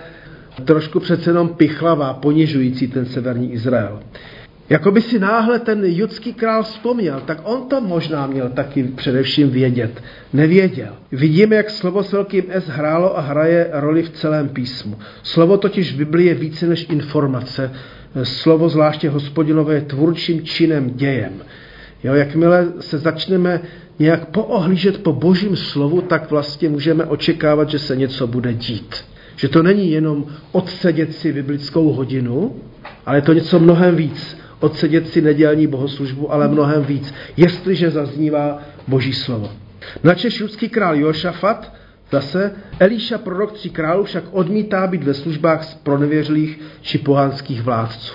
trošku 0.66 1.00
přece 1.00 1.30
jenom 1.30 1.50
pichlavá, 1.50 2.14
ponižující 2.14 2.88
ten 2.88 3.06
severní 3.06 3.54
Izrael. 3.54 4.00
Jakoby 4.70 5.02
si 5.02 5.20
náhle 5.20 5.60
ten 5.60 5.86
judský 5.86 6.34
král 6.34 6.64
vzpomněl, 6.64 7.22
tak 7.26 7.40
on 7.44 7.62
to 7.70 7.82
možná 7.82 8.28
měl 8.28 8.50
taky 8.50 8.84
především 8.84 9.50
vědět. 9.50 10.04
Nevěděl. 10.34 10.94
Vidíme, 11.12 11.56
jak 11.56 11.70
slovo 11.70 12.04
s 12.04 12.12
velkým 12.12 12.44
S 12.50 12.68
hrálo 12.68 13.18
a 13.18 13.22
hraje 13.22 13.70
roli 13.72 14.04
v 14.04 14.10
celém 14.10 14.50
písmu. 14.50 15.00
Slovo 15.24 15.58
totiž 15.58 15.94
v 15.94 15.98
Biblii 15.98 16.28
je 16.28 16.36
více 16.36 16.68
než 16.68 16.88
informace. 16.90 17.72
Slovo 18.24 18.70
zvláště 18.70 19.10
hospodinové 19.10 19.74
je 19.76 19.82
tvůrčím 19.82 20.44
činem, 20.44 20.92
dějem. 20.96 21.34
Jo, 22.04 22.14
jakmile 22.14 22.68
se 22.80 22.98
začneme 22.98 23.62
nějak 24.00 24.26
poohlížet 24.26 25.04
po 25.04 25.14
božím 25.14 25.56
slovu, 25.56 26.02
tak 26.02 26.32
vlastně 26.32 26.70
můžeme 26.70 27.06
očekávat, 27.06 27.70
že 27.70 27.80
se 27.80 27.96
něco 27.96 28.28
bude 28.28 28.54
dít. 28.54 28.96
Že 29.42 29.50
to 29.50 29.64
není 29.64 29.92
jenom 29.92 30.26
odsedět 30.52 31.16
si 31.16 31.34
biblickou 31.34 31.92
hodinu, 31.92 32.56
ale 33.06 33.18
je 33.18 33.22
to 33.22 33.34
něco 33.34 33.60
mnohem 33.60 33.96
víc. 33.96 34.38
Odsedět 34.60 35.08
si 35.08 35.22
nedělní 35.22 35.68
bohoslužbu, 35.68 36.34
ale 36.34 36.48
mnohem 36.48 36.84
víc, 36.84 37.14
jestliže 37.38 37.92
zaznívá 37.92 38.62
boží 38.88 39.14
slovo. 39.14 39.50
Načež 40.04 40.40
judský 40.40 40.70
král 40.70 40.96
Jošafat, 40.96 41.74
zase 42.12 42.52
Elíša 42.80 43.18
prorok 43.18 43.52
tří 43.52 43.70
králů 43.70 44.04
však 44.04 44.24
odmítá 44.32 44.88
být 44.88 45.04
ve 45.04 45.14
službách 45.14 45.64
z 45.64 45.74
pronevěřlých 45.74 46.60
či 46.82 46.98
pohanských 46.98 47.62
vládců. 47.62 48.14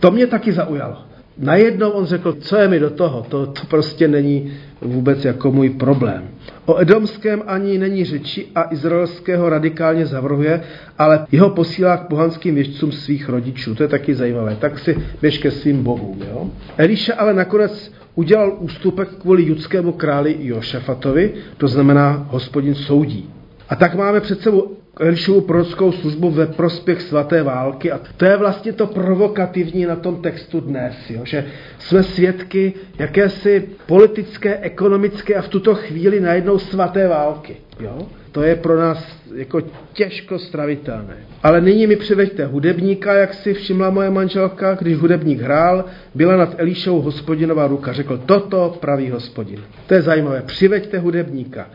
To 0.00 0.10
mě 0.10 0.26
taky 0.26 0.52
zaujalo. 0.52 1.06
Najednou 1.38 1.90
on 1.90 2.06
řekl, 2.06 2.32
co 2.32 2.56
je 2.56 2.68
mi 2.68 2.80
do 2.80 2.90
toho, 2.90 3.26
to, 3.28 3.46
to 3.46 3.62
prostě 3.68 4.08
není 4.08 4.52
vůbec 4.80 5.24
jako 5.24 5.52
můj 5.52 5.70
problém. 5.70 6.28
O 6.66 6.78
edomském 6.78 7.42
ani 7.46 7.78
není 7.78 8.04
řeči 8.04 8.46
a 8.54 8.72
izraelského 8.72 9.48
radikálně 9.48 10.06
zavrhuje, 10.06 10.62
ale 10.98 11.26
jeho 11.32 11.50
posílá 11.50 11.96
k 11.96 12.08
pohanským 12.08 12.54
věžcům 12.54 12.92
svých 12.92 13.28
rodičů. 13.28 13.74
To 13.74 13.82
je 13.82 13.88
taky 13.88 14.14
zajímavé. 14.14 14.56
Tak 14.60 14.78
si 14.78 14.96
běž 15.22 15.38
ke 15.38 15.50
svým 15.50 15.82
bohům. 15.82 16.22
Jo? 16.30 16.50
Elíša 16.76 17.14
ale 17.14 17.34
nakonec 17.34 17.92
udělal 18.14 18.56
ústupek 18.58 19.08
kvůli 19.08 19.42
judskému 19.42 19.92
králi 19.92 20.36
Jošafatovi, 20.40 21.32
to 21.56 21.68
znamená 21.68 22.26
hospodin 22.30 22.74
soudí. 22.74 23.30
A 23.68 23.76
tak 23.76 23.94
máme 23.94 24.20
před 24.20 24.40
sebou 24.40 24.76
Elišovu 25.00 25.40
prorockou 25.40 25.92
službu 25.92 26.30
ve 26.30 26.46
prospěch 26.46 27.02
svaté 27.02 27.42
války. 27.42 27.92
A 27.92 28.00
to 28.16 28.24
je 28.24 28.36
vlastně 28.36 28.72
to 28.72 28.86
provokativní 28.86 29.84
na 29.84 29.96
tom 29.96 30.22
textu 30.22 30.60
dnes, 30.60 31.10
jo? 31.10 31.20
že 31.24 31.44
jsme 31.78 32.02
svědky 32.02 32.72
jakési 32.98 33.68
politické, 33.86 34.58
ekonomické 34.58 35.34
a 35.34 35.42
v 35.42 35.48
tuto 35.48 35.74
chvíli 35.74 36.20
najednou 36.20 36.58
svaté 36.58 37.08
války. 37.08 37.56
Jo? 37.80 37.98
To 38.32 38.42
je 38.42 38.56
pro 38.56 38.80
nás 38.80 39.22
jako 39.34 39.60
těžko 39.92 40.38
stravitelné. 40.38 41.16
Ale 41.42 41.60
nyní 41.60 41.86
mi 41.86 41.96
přiveďte 41.96 42.46
hudebníka, 42.46 43.14
jak 43.14 43.34
si 43.34 43.54
všimla 43.54 43.90
moje 43.90 44.10
manželka, 44.10 44.74
když 44.74 44.96
hudebník 44.96 45.40
hrál, 45.40 45.84
byla 46.14 46.36
nad 46.36 46.54
Elišou 46.58 47.00
hospodinová 47.00 47.66
ruka. 47.66 47.92
Řekl, 47.92 48.22
toto 48.26 48.76
pravý 48.80 49.10
hospodin. 49.10 49.60
To 49.86 49.94
je 49.94 50.02
zajímavé. 50.02 50.42
Přiveďte 50.42 50.98
hudebníka. 50.98 51.66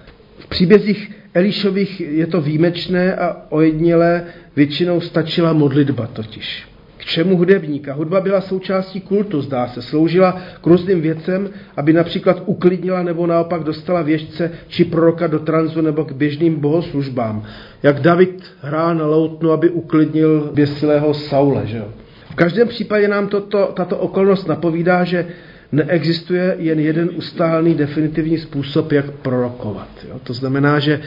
V 0.42 0.48
příbězích 0.48 1.12
Elišových 1.34 2.02
je 2.02 2.28
to 2.28 2.42
výjimečné 2.42 3.16
a 3.16 3.38
ojednělé, 3.50 4.24
většinou 4.56 5.02
stačila 5.02 5.54
modlitba 5.54 6.08
totiž. 6.08 6.68
K 6.98 7.06
čemu 7.06 7.38
hudebníka? 7.38 7.94
Hudba 7.94 8.22
byla 8.22 8.42
součástí 8.42 9.02
kultu, 9.02 9.42
zdá 9.42 9.68
se. 9.68 9.82
Sloužila 9.82 10.42
k 10.62 10.68
různým 10.68 11.02
věcem, 11.02 11.50
aby 11.78 11.94
například 11.94 12.44
uklidnila 12.46 13.04
nebo 13.04 13.28
naopak 13.28 13.64
dostala 13.64 14.02
věžce 14.02 14.52
či 14.68 14.86
proroka 14.86 15.28
do 15.28 15.40
tranzu 15.40 15.82
nebo 15.82 16.06
k 16.06 16.12
běžným 16.12 16.60
bohoslužbám. 16.60 17.44
Jak 17.84 18.00
David 18.00 18.44
hrál 18.62 18.96
na 18.96 19.06
loutnu, 19.06 19.52
aby 19.52 19.70
uklidnil 19.70 20.52
běsilého 20.54 21.14
Saule. 21.14 21.62
Že? 21.66 21.84
V 22.32 22.36
každém 22.36 22.68
případě 22.68 23.08
nám 23.08 23.28
toto, 23.28 23.72
tato 23.76 23.98
okolnost 23.98 24.48
napovídá, 24.48 25.04
že 25.04 25.28
neexistuje 25.72 26.56
jen 26.60 26.80
jeden 26.80 27.10
ustálný 27.16 27.76
definitivní 27.76 28.38
způsob, 28.38 28.92
jak 28.92 29.12
prorokovat. 29.12 29.90
Jo? 30.10 30.20
To 30.24 30.34
znamená, 30.34 30.80
že 30.80 31.02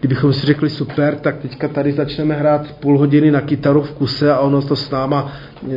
kdybychom 0.00 0.32
si 0.32 0.46
řekli 0.46 0.70
super, 0.70 1.16
tak 1.16 1.36
teďka 1.36 1.68
tady 1.68 1.92
začneme 1.92 2.34
hrát 2.34 2.72
půl 2.72 2.98
hodiny 2.98 3.30
na 3.30 3.40
kytaru 3.40 3.82
v 3.82 3.92
kuse 3.92 4.32
a 4.32 4.38
ono 4.38 4.62
to 4.62 4.76
s 4.76 4.90
náma, 4.90 5.32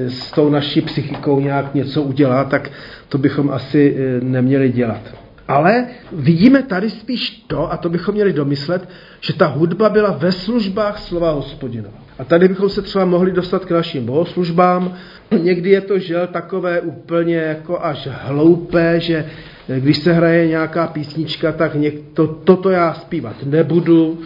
s 0.08 0.32
tou 0.32 0.49
naší 0.49 0.82
psychikou 0.82 1.39
nějak 1.39 1.73
něco 1.73 2.01
udělá, 2.01 2.43
tak 2.43 2.71
to 3.10 3.17
bychom 3.17 3.51
asi 3.51 3.95
e, 3.97 4.25
neměli 4.25 4.69
dělat. 4.69 5.01
Ale 5.47 5.86
vidíme 6.12 6.63
tady 6.63 6.89
spíš 6.89 7.43
to, 7.47 7.71
a 7.71 7.77
to 7.77 7.89
bychom 7.89 8.15
měli 8.15 8.34
domyslet, 8.34 8.89
že 9.21 9.34
ta 9.34 9.45
hudba 9.45 9.89
byla 9.89 10.12
ve 10.12 10.32
službách 10.32 10.99
slova 10.99 11.32
hospodinova. 11.32 11.97
A 12.19 12.23
tady 12.23 12.47
bychom 12.47 12.69
se 12.69 12.82
třeba 12.82 13.06
mohli 13.06 13.32
dostat 13.32 13.65
k 13.65 13.71
našim 13.71 14.06
bohoslužbám. 14.06 14.93
Někdy 15.41 15.69
je 15.69 15.82
to 15.82 16.00
žel 16.00 16.28
takové 16.28 16.82
úplně 16.82 17.36
jako 17.36 17.80
až 17.82 18.08
hloupé, 18.12 19.00
že 19.00 19.26
když 19.80 19.98
se 19.98 20.13
hraje 20.13 20.48
nějaká 20.48 20.88
písnička, 20.88 21.52
tak 21.52 21.76
někdo, 21.76 22.28
toto 22.28 22.69
já 22.69 22.93
zpívat 22.93 23.36
nebudu, 23.46 24.19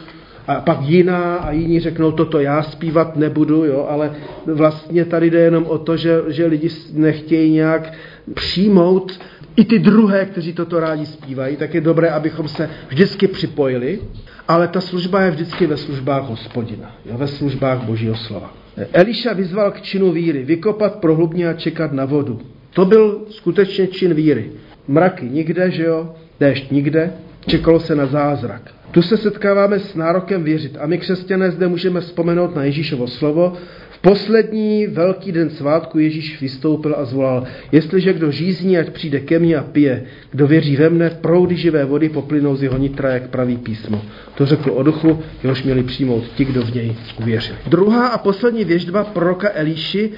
a 0.48 0.56
pak 0.56 0.82
jiná 0.82 1.36
a 1.36 1.52
jiní 1.52 1.80
řeknou, 1.80 2.12
toto 2.12 2.40
já 2.40 2.64
zpívat 2.64 3.16
nebudu, 3.16 3.66
jo, 3.66 3.88
ale 3.90 4.12
vlastně 4.46 5.06
tady 5.06 5.30
jde 5.30 5.40
jenom 5.40 5.66
o 5.66 5.78
to, 5.78 5.98
že, 5.98 6.22
že 6.28 6.46
lidi 6.46 6.70
nechtějí 6.94 7.52
nějak 7.52 7.94
přijmout 8.34 9.20
i 9.56 9.66
ty 9.66 9.80
druhé, 9.80 10.26
kteří 10.26 10.54
toto 10.54 10.80
rádi 10.80 11.06
zpívají, 11.06 11.56
tak 11.56 11.74
je 11.74 11.82
dobré, 11.82 12.10
abychom 12.10 12.48
se 12.48 12.70
vždycky 12.88 13.28
připojili, 13.28 14.00
ale 14.48 14.68
ta 14.68 14.82
služba 14.82 15.22
je 15.22 15.32
vždycky 15.32 15.68
ve 15.68 15.78
službách 15.78 16.24
hospodina, 16.24 16.96
jo, 17.06 17.18
ve 17.18 17.28
službách 17.28 17.84
božího 17.84 18.16
slova. 18.16 18.67
Eliša 18.94 19.34
vyzval 19.34 19.72
k 19.72 19.82
činu 19.82 20.12
víry, 20.12 20.44
vykopat 20.44 20.96
prohlubně 20.96 21.50
a 21.50 21.54
čekat 21.54 21.94
na 21.94 22.06
vodu. 22.06 22.42
To 22.74 22.86
byl 22.86 23.26
skutečně 23.30 23.88
čin 23.88 24.14
víry. 24.14 24.52
Mraky 24.88 25.26
nikde, 25.30 25.72
že 25.72 25.84
jo, 25.84 26.16
déšť 26.40 26.72
nikde, 26.72 27.14
čekalo 27.48 27.80
se 27.80 27.96
na 27.96 28.06
zázrak. 28.06 28.62
Tu 28.92 29.02
se 29.02 29.18
setkáváme 29.18 29.80
s 29.80 29.96
nárokem 29.96 30.44
věřit 30.44 30.78
a 30.80 30.88
my 30.88 30.98
křesťané 30.98 31.52
zde 31.52 31.68
můžeme 31.68 32.02
vzpomenout 32.02 32.56
na 32.56 32.64
Ježíšovo 32.64 33.08
slovo, 33.08 33.54
poslední 34.02 34.88
velký 34.88 35.32
den 35.32 35.50
svátku 35.50 36.00
Ježíš 36.00 36.42
vystoupil 36.42 36.96
a 36.98 37.06
zvolal, 37.06 37.44
jestliže 37.72 38.14
kdo 38.14 38.32
žízní, 38.32 38.78
ať 38.78 38.90
přijde 38.90 39.20
ke 39.20 39.40
mně 39.40 39.58
a 39.58 39.64
pije. 39.64 40.04
Kdo 40.32 40.48
věří 40.48 40.76
ve 40.76 40.90
mne, 40.90 41.10
proudy 41.10 41.56
živé 41.56 41.86
vody 41.86 42.10
poplynou 42.10 42.56
z 42.56 42.64
jeho 42.64 42.78
nitra, 42.78 43.10
jak 43.10 43.30
praví 43.30 43.58
písmo. 43.58 44.02
To 44.36 44.46
řekl 44.46 44.72
o 44.72 44.84
duchu, 44.84 45.20
jehož 45.44 45.64
měli 45.64 45.84
přijmout 45.84 46.24
ti, 46.36 46.46
kdo 46.46 46.62
v 46.62 46.76
něj 46.76 46.96
uvěřili. 47.22 47.58
Druhá 47.68 48.08
a 48.08 48.18
poslední 48.18 48.66
věždba 48.66 49.04
proroka 49.04 49.50
Elíši, 49.54 50.12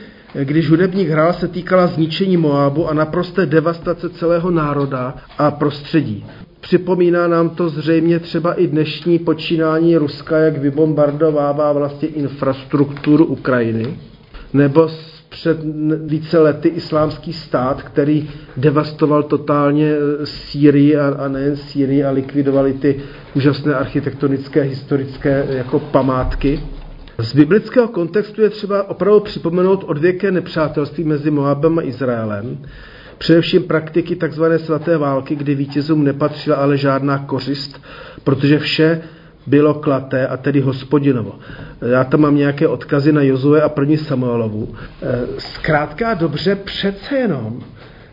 když 0.44 0.70
hudebník 0.70 1.10
hrál, 1.10 1.34
se 1.34 1.48
týkala 1.48 1.88
zničení 1.88 2.38
Moabu 2.38 2.88
a 2.88 2.94
naprosté 2.94 3.46
devastace 3.46 4.10
celého 4.10 4.52
národa 4.52 5.16
a 5.38 5.52
prostředí. 5.52 6.26
Připomíná 6.60 7.28
nám 7.28 7.50
to 7.50 7.70
zřejmě 7.70 8.20
třeba 8.20 8.54
i 8.54 8.68
dnešní 8.68 9.20
počínání 9.20 9.98
Ruska, 9.98 10.38
jak 10.38 10.58
vybombardovává 10.58 11.72
vlastně 11.72 12.08
infrastrukturu 12.08 13.26
Ukrajiny, 13.26 13.98
nebo 14.54 14.90
před 15.30 15.58
více 16.06 16.40
lety 16.40 16.70
islámský 16.70 17.34
stát, 17.34 17.82
který 17.82 18.30
devastoval 18.58 19.24
totálně 19.24 19.94
Sýrii 20.24 20.98
a, 20.98 21.08
a 21.08 21.28
nejen 21.28 21.56
Sýrii 21.56 22.04
a 22.04 22.12
likvidovali 22.12 22.74
ty 22.74 23.02
úžasné 23.36 23.76
architektonické, 23.76 24.62
historické 24.62 25.46
jako 25.50 25.80
památky. 25.80 26.60
Z 27.18 27.36
biblického 27.36 27.88
kontextu 27.88 28.42
je 28.42 28.50
třeba 28.50 28.90
opravdu 28.90 29.20
připomenout 29.20 29.84
odvěké 29.88 30.32
nepřátelství 30.32 31.04
mezi 31.04 31.32
Moabem 31.32 31.80
a 31.80 31.84
Izraelem, 31.84 32.58
Především 33.20 33.64
praktiky 33.64 34.16
tzv. 34.16 34.44
svaté 34.58 34.98
války, 34.98 35.36
kdy 35.36 35.56
vítězům 35.56 36.04
nepatřila 36.04 36.58
ale 36.58 36.78
žádná 36.78 37.18
kořist, 37.18 37.82
protože 38.24 38.60
vše 38.60 39.02
bylo 39.48 39.74
klaté 39.74 40.28
a 40.28 40.38
tedy 40.38 40.60
hospodinovo. 40.60 41.40
Já 41.92 42.04
tam 42.04 42.20
mám 42.20 42.36
nějaké 42.36 42.68
odkazy 42.68 43.12
na 43.12 43.22
Jozue 43.22 43.62
a 43.62 43.70
první 43.70 43.98
Samuelovu. 43.98 44.76
Eh, 44.76 45.20
zkrátka 45.38 46.14
dobře 46.14 46.56
přece 46.56 47.16
jenom, 47.16 47.64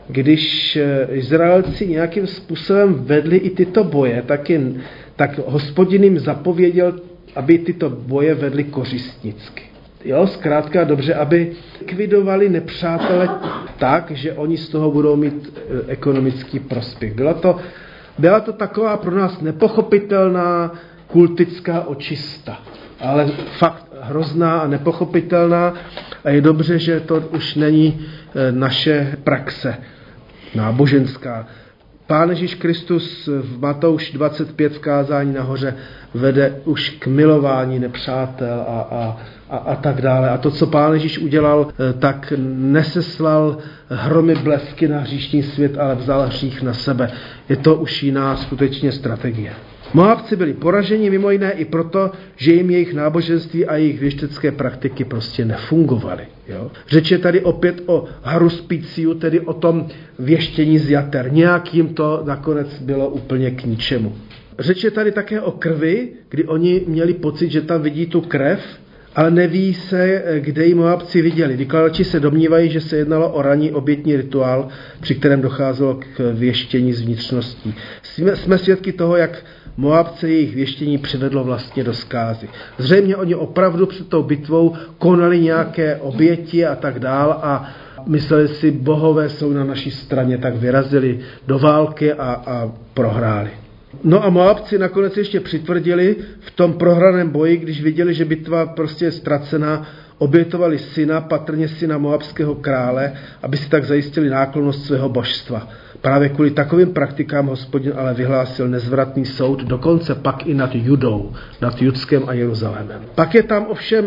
když 0.09 0.77
eh, 0.77 1.09
Izraelci 1.11 1.87
nějakým 1.87 2.27
způsobem 2.27 2.95
vedli 2.95 3.37
i 3.37 3.51
tyto 3.51 3.85
boje, 3.85 4.23
tak, 4.27 4.51
jen, 4.51 4.81
tak 5.16 5.38
hospodin 5.47 6.05
jim 6.05 6.19
zapověděl, 6.19 6.95
aby 7.37 7.59
tyto 7.59 7.90
boje 7.90 8.35
vedli 8.35 8.64
kořistnicky. 8.64 9.65
Jo, 10.07 10.27
zkrátka 10.27 10.85
dobře, 10.85 11.14
aby 11.14 11.53
likvidovali 11.81 12.49
nepřátele 12.49 13.29
tak, 13.79 14.11
že 14.11 14.33
oni 14.33 14.57
z 14.57 14.69
toho 14.69 14.90
budou 14.90 15.16
mít 15.16 15.59
e, 15.59 15.92
ekonomický 15.92 16.59
prospěch. 16.61 17.14
Byla 17.14 17.35
to, 17.35 17.57
byla 18.19 18.40
to 18.40 18.53
taková 18.53 18.97
pro 18.97 19.16
nás 19.16 19.40
nepochopitelná 19.40 20.73
kultická 21.07 21.87
očista, 21.87 22.59
ale 23.01 23.27
fakt 23.59 23.87
hrozná 24.01 24.59
a 24.59 24.66
nepochopitelná 24.66 25.75
a 26.25 26.31
je 26.31 26.40
dobře, 26.40 26.79
že 26.79 27.01
to 27.01 27.16
už 27.16 27.55
není 27.55 28.07
e, 28.35 28.53
naše 28.53 29.16
praxe 29.25 29.77
náboženská. 30.55 31.47
Pán 32.07 32.31
Ježíš 32.31 32.55
Kristus 32.55 33.27
v 33.27 33.61
Matouš 33.61 34.12
25 34.12 34.73
v 34.73 34.79
kázání 34.79 35.35
nahoře 35.35 35.75
vede 36.14 36.61
už 36.64 36.90
k 36.90 37.07
milování 37.07 37.79
nepřátel 37.79 38.64
a, 38.69 38.81
a, 38.81 39.21
a, 39.51 39.57
a 39.57 39.77
tak 39.77 40.01
dále. 40.01 40.31
A 40.31 40.38
to, 40.38 40.51
co 40.51 40.66
Pán 40.66 40.92
Ježíš 40.92 41.19
udělal, 41.19 41.69
eh, 41.69 41.92
tak 41.92 42.33
neseslal 42.57 43.59
hromy 43.88 44.35
blesky 44.35 44.88
na 44.88 44.99
hříšní 44.99 45.42
svět, 45.42 45.79
ale 45.79 45.95
vzal 45.95 46.27
hřích 46.27 46.62
na 46.62 46.75
sebe. 46.75 47.11
Je 47.49 47.57
to 47.57 47.75
už 47.75 48.03
jiná 48.03 48.37
skutečně 48.37 48.92
strategie. 48.92 49.53
Moabci 49.94 50.37
byli 50.37 50.53
poraženi 50.53 51.11
mimo 51.11 51.31
jiné 51.31 51.53
i 51.53 51.64
proto, 51.64 52.11
že 52.37 52.53
jim 52.53 52.70
jejich 52.70 52.94
náboženství 52.94 53.66
a 53.66 53.77
jejich 53.77 54.01
věštecké 54.01 54.53
praktiky 54.53 55.05
prostě 55.05 55.44
nefungovaly. 55.44 56.25
Jo? 56.49 56.70
Řeč 56.88 57.11
je 57.11 57.18
tady 57.18 57.40
opět 57.40 57.83
o 57.87 58.05
haruspiciu, 58.22 59.14
tedy 59.14 59.40
o 59.40 59.53
tom 59.53 59.87
věštění 60.18 60.79
z 60.79 60.90
jater. 60.90 61.33
Nějak 61.33 61.75
jim 61.75 61.88
to 61.88 62.22
nakonec 62.27 62.83
bylo 62.83 63.09
úplně 63.09 63.51
k 63.51 63.64
ničemu. 63.64 64.16
Řeč 64.59 64.85
je 64.85 64.90
tady 64.90 65.12
také 65.12 65.40
o 65.40 65.51
krvi, 65.51 66.09
kdy 66.29 66.44
oni 66.44 66.83
měli 66.87 67.14
pocit, 67.14 67.51
že 67.51 67.61
tam 67.61 67.83
vidí 67.83 68.07
tu 68.07 68.20
krev, 68.20 68.61
ale 69.14 69.31
neví 69.31 69.75
se, 69.75 70.22
kde 70.38 70.66
ji 70.66 70.75
Moabci 70.75 71.22
viděli. 71.22 71.57
Vykladači 71.57 72.05
se 72.05 72.20
domnívají, 72.20 72.70
že 72.70 72.81
se 72.81 72.96
jednalo 72.96 73.33
o 73.33 73.42
ranní 73.42 73.72
obětní 73.72 74.16
rituál, 74.16 74.68
při 75.01 75.14
kterém 75.14 75.40
docházelo 75.40 75.94
k 75.94 76.33
věštění 76.35 76.92
z 76.92 77.01
vnitřností. 77.01 77.75
Jsme, 78.03 78.37
jsme 78.37 78.59
svědky 78.59 78.92
toho, 78.92 79.16
jak 79.16 79.44
Moabce 79.77 80.29
jejich 80.29 80.55
věštění 80.55 80.99
přivedlo 80.99 81.45
vlastně 81.45 81.85
do 81.85 81.95
zkázy. 81.95 82.49
Zřejmě 82.79 83.17
oni 83.17 83.35
opravdu 83.35 83.87
před 83.87 84.09
tou 84.09 84.23
bitvou 84.23 84.75
konali 84.99 85.41
nějaké 85.41 85.97
oběti 85.97 86.67
a 86.67 86.75
tak 86.75 86.99
dál 86.99 87.41
a 87.43 87.71
mysleli 88.07 88.49
si, 88.49 88.71
bohové 88.71 89.29
jsou 89.29 89.53
na 89.53 89.65
naší 89.65 89.91
straně, 89.91 90.39
tak 90.39 90.57
vyrazili 90.57 91.19
do 91.47 91.59
války 91.59 92.12
a, 92.12 92.43
a 92.47 92.73
prohráli. 92.95 93.51
No 94.05 94.25
a 94.25 94.31
Moabci 94.31 94.79
nakonec 94.79 95.17
ještě 95.17 95.41
přitvrdili 95.41 96.17
v 96.41 96.51
tom 96.51 96.73
prohraném 96.73 97.31
boji, 97.31 97.57
když 97.57 97.83
viděli, 97.83 98.15
že 98.15 98.25
bitva 98.25 98.67
prostě 98.67 99.05
je 99.05 99.12
ztracená, 99.12 99.87
obětovali 100.19 100.79
syna, 100.79 101.21
patrně 101.21 101.69
syna 101.69 101.99
moabského 101.99 102.55
krále, 102.55 103.12
aby 103.43 103.57
si 103.57 103.69
tak 103.69 103.85
zajistili 103.85 104.31
náklonnost 104.31 104.87
svého 104.87 105.09
božstva. 105.09 105.69
Právě 106.07 106.29
kvůli 106.29 106.51
takovým 106.51 106.92
praktikám 106.92 107.47
hospodin 107.47 107.92
ale 107.97 108.14
vyhlásil 108.14 108.69
nezvratný 108.69 109.25
soud, 109.25 109.62
dokonce 109.62 110.14
pak 110.14 110.47
i 110.47 110.55
nad 110.55 110.75
Judou, 110.75 111.33
nad 111.62 111.83
Judském 111.83 112.23
a 112.27 112.33
Jeruzalémem. 112.33 113.03
Pak 113.14 113.35
je 113.35 113.42
tam 113.42 113.66
ovšem 113.69 114.05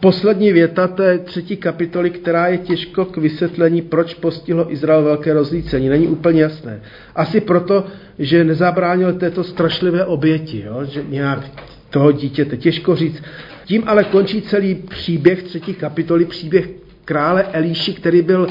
poslední 0.00 0.52
věta 0.52 0.88
té 0.88 1.18
třetí 1.18 1.56
kapitoly, 1.56 2.10
která 2.10 2.46
je 2.46 2.58
těžko 2.58 3.04
k 3.04 3.16
vysvětlení, 3.16 3.82
proč 3.82 4.14
postihlo 4.14 4.72
Izrael 4.72 5.02
velké 5.02 5.34
rozlícení. 5.34 5.88
Není 5.88 6.08
úplně 6.08 6.42
jasné. 6.42 6.80
Asi 7.14 7.40
proto, 7.40 7.84
že 8.18 8.44
nezabránil 8.44 9.12
této 9.12 9.44
strašlivé 9.44 10.04
oběti, 10.04 10.62
jo? 10.66 10.84
že 10.84 11.04
nějak 11.08 11.50
toho 11.90 12.12
dítěte. 12.12 12.56
Těžko 12.56 12.96
říct. 12.96 13.22
Tím 13.64 13.82
ale 13.86 14.04
končí 14.04 14.42
celý 14.42 14.74
příběh 14.74 15.42
třetí 15.42 15.74
kapitoly, 15.74 16.24
příběh 16.24 16.68
krále 17.04 17.42
Elíši, 17.42 17.92
který 17.92 18.22
byl 18.22 18.48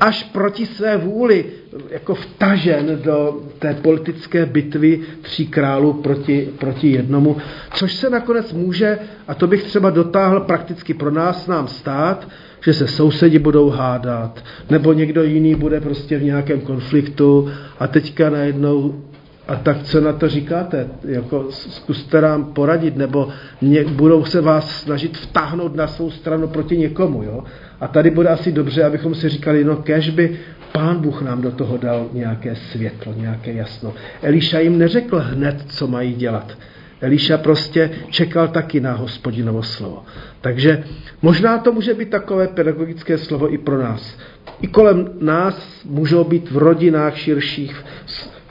až 0.00 0.22
proti 0.24 0.66
své 0.66 0.96
vůli 0.96 1.44
jako 1.90 2.14
vtažen 2.14 3.00
do 3.04 3.40
té 3.58 3.74
politické 3.74 4.46
bitvy 4.46 5.00
tří 5.22 5.46
králů 5.46 5.92
proti, 5.92 6.48
proti 6.58 6.90
jednomu, 6.90 7.36
což 7.74 7.94
se 7.94 8.10
nakonec 8.10 8.52
může, 8.52 8.98
a 9.28 9.34
to 9.34 9.46
bych 9.46 9.62
třeba 9.62 9.90
dotáhl 9.90 10.40
prakticky 10.40 10.94
pro 10.94 11.10
nás, 11.10 11.46
nám 11.46 11.68
stát, 11.68 12.28
že 12.64 12.74
se 12.74 12.86
sousedi 12.88 13.38
budou 13.38 13.70
hádat, 13.70 14.44
nebo 14.70 14.92
někdo 14.92 15.22
jiný 15.22 15.54
bude 15.54 15.80
prostě 15.80 16.18
v 16.18 16.22
nějakém 16.22 16.60
konfliktu 16.60 17.50
a 17.78 17.86
teďka 17.86 18.30
najednou 18.30 19.02
a 19.48 19.56
tak 19.56 19.82
co 19.82 20.00
na 20.00 20.12
to 20.12 20.28
říkáte? 20.28 20.88
Jako 21.04 21.46
zkuste 21.50 22.20
nám 22.20 22.44
poradit, 22.44 22.96
nebo 22.96 23.28
mě, 23.60 23.84
budou 23.84 24.24
se 24.24 24.40
vás 24.40 24.82
snažit 24.82 25.18
vtáhnout 25.18 25.76
na 25.76 25.86
svou 25.86 26.10
stranu 26.10 26.48
proti 26.48 26.76
někomu. 26.78 27.22
Jo? 27.22 27.44
A 27.80 27.88
tady 27.88 28.10
bude 28.10 28.28
asi 28.28 28.52
dobře, 28.52 28.84
abychom 28.84 29.14
si 29.14 29.28
říkali, 29.28 29.64
no 29.64 29.76
kež 29.76 30.10
by 30.10 30.38
pán 30.72 30.98
Bůh 30.98 31.22
nám 31.22 31.42
do 31.42 31.50
toho 31.50 31.76
dal 31.76 32.06
nějaké 32.12 32.56
světlo, 32.56 33.14
nějaké 33.16 33.52
jasno. 33.52 33.94
Eliša 34.22 34.58
jim 34.58 34.78
neřekl 34.78 35.18
hned, 35.18 35.64
co 35.68 35.86
mají 35.86 36.14
dělat. 36.14 36.58
Eliša 37.00 37.38
prostě 37.38 37.90
čekal 38.10 38.48
taky 38.48 38.80
na 38.80 38.92
hospodinovo 38.92 39.62
slovo. 39.62 40.02
Takže 40.40 40.84
možná 41.22 41.58
to 41.58 41.72
může 41.72 41.94
být 41.94 42.10
takové 42.10 42.48
pedagogické 42.48 43.18
slovo 43.18 43.54
i 43.54 43.58
pro 43.58 43.78
nás. 43.78 44.18
I 44.60 44.66
kolem 44.66 45.10
nás 45.20 45.82
můžou 45.84 46.24
být 46.24 46.50
v 46.50 46.56
rodinách 46.56 47.16
širších 47.16 47.84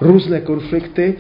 různé 0.02 0.40
konflikty 0.40 1.14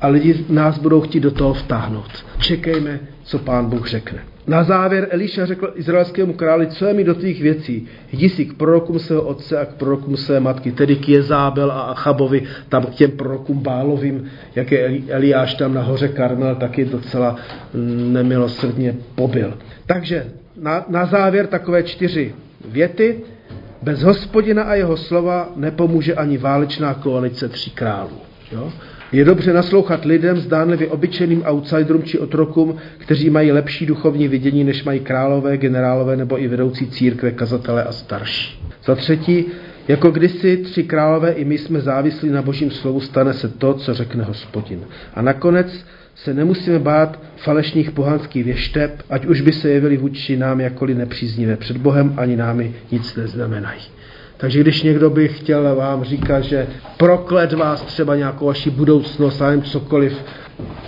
a 0.00 0.08
lidi 0.08 0.44
nás 0.48 0.78
budou 0.78 1.00
chtít 1.00 1.20
do 1.20 1.30
toho 1.30 1.54
vtáhnout. 1.54 2.24
Čekejme, 2.38 3.00
co 3.22 3.38
pán 3.38 3.66
Bůh 3.66 3.88
řekne. 3.88 4.18
Na 4.46 4.62
závěr 4.62 5.08
Eliša 5.10 5.46
řekl 5.46 5.72
izraelskému 5.74 6.32
králi, 6.32 6.66
co 6.66 6.86
je 6.86 6.94
mi 6.94 7.04
do 7.04 7.14
těch 7.14 7.42
věcí? 7.42 7.86
Jdi 8.12 8.28
si 8.28 8.44
k 8.44 8.54
prorokům 8.54 8.98
svého 8.98 9.22
otce 9.22 9.58
a 9.58 9.64
k 9.64 9.74
prorokům 9.74 10.16
své 10.16 10.40
matky, 10.40 10.72
tedy 10.72 10.96
k 10.96 11.08
Jezábel 11.08 11.70
a 11.70 11.80
Achabovi, 11.80 12.42
tam 12.68 12.82
k 12.82 12.90
těm 12.90 13.10
prorokům 13.10 13.58
Bálovým, 13.58 14.24
jak 14.54 14.72
je 14.72 15.02
Eliáš 15.08 15.54
tam 15.54 15.74
nahoře 15.74 16.08
Karmel, 16.08 16.54
taky 16.54 16.84
docela 16.84 17.36
nemilosrdně 18.12 18.94
pobil. 19.14 19.54
Takže 19.86 20.26
na, 20.60 20.84
na 20.88 21.06
závěr 21.06 21.46
takové 21.46 21.82
čtyři 21.82 22.34
věty. 22.68 23.20
Bez 23.82 24.02
hospodina 24.02 24.62
a 24.62 24.74
jeho 24.74 24.96
slova 24.96 25.52
nepomůže 25.56 26.14
ani 26.14 26.38
válečná 26.38 26.94
koalice 26.94 27.48
tří 27.48 27.70
králů. 27.70 28.25
Jo? 28.52 28.72
Je 29.12 29.24
dobře 29.24 29.52
naslouchat 29.52 30.04
lidem, 30.04 30.36
zdánlivě 30.36 30.88
obyčejným 30.88 31.42
outsiderům 31.46 32.02
či 32.02 32.18
otrokům, 32.18 32.76
kteří 32.98 33.30
mají 33.30 33.52
lepší 33.52 33.86
duchovní 33.86 34.28
vidění, 34.28 34.64
než 34.64 34.84
mají 34.84 35.00
králové, 35.00 35.56
generálové 35.56 36.16
nebo 36.16 36.42
i 36.42 36.48
vedoucí 36.48 36.86
církve, 36.86 37.30
kazatele 37.30 37.84
a 37.84 37.92
starší. 37.92 38.62
Za 38.84 38.94
třetí, 38.94 39.44
jako 39.88 40.10
kdysi 40.10 40.56
tři 40.56 40.82
králové 40.82 41.32
i 41.32 41.44
my 41.44 41.58
jsme 41.58 41.80
závislí 41.80 42.28
na 42.28 42.42
božím 42.42 42.70
slovu, 42.70 43.00
stane 43.00 43.32
se 43.32 43.48
to, 43.48 43.74
co 43.74 43.94
řekne 43.94 44.24
hospodin. 44.24 44.80
A 45.14 45.22
nakonec 45.22 45.84
se 46.14 46.34
nemusíme 46.34 46.78
bát 46.78 47.20
falešných 47.36 47.90
pohanských 47.90 48.44
věšteb, 48.44 49.02
ať 49.10 49.26
už 49.26 49.40
by 49.40 49.52
se 49.52 49.70
jevili 49.70 49.96
vůči 49.96 50.36
nám 50.36 50.60
jakkoliv 50.60 50.96
nepříznivé 50.96 51.56
před 51.56 51.76
Bohem, 51.76 52.14
ani 52.16 52.36
námi 52.36 52.74
nic 52.90 53.16
neznamenají. 53.16 53.80
Takže 54.36 54.60
když 54.60 54.82
někdo 54.82 55.10
by 55.10 55.28
chtěl 55.28 55.74
vám 55.74 56.04
říkat, 56.04 56.40
že 56.40 56.66
proklet 56.96 57.52
vás 57.52 57.82
třeba 57.82 58.16
nějakou 58.16 58.46
vaši 58.46 58.70
budoucnost, 58.70 59.42
a 59.42 59.60
cokoliv, 59.60 60.24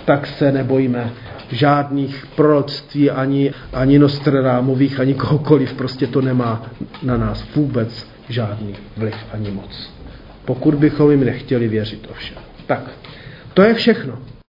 tak 0.05 0.27
se 0.27 0.51
nebojíme 0.51 1.11
žádných 1.51 2.25
proroctví, 2.35 3.11
ani, 3.11 3.53
ani 3.73 3.99
Nostradamových, 3.99 4.99
ani 4.99 5.13
kohokoliv. 5.13 5.73
Prostě 5.73 6.07
to 6.07 6.21
nemá 6.21 6.65
na 7.03 7.17
nás 7.17 7.45
vůbec 7.55 8.07
žádný 8.29 8.75
vliv 8.97 9.15
ani 9.33 9.51
moc. 9.51 9.93
Pokud 10.45 10.75
bychom 10.75 11.11
jim 11.11 11.25
nechtěli 11.25 11.67
věřit 11.67 12.07
ovšem. 12.11 12.37
Tak, 12.67 12.91
to 13.53 13.61
je 13.61 13.73
všechno. 13.73 14.17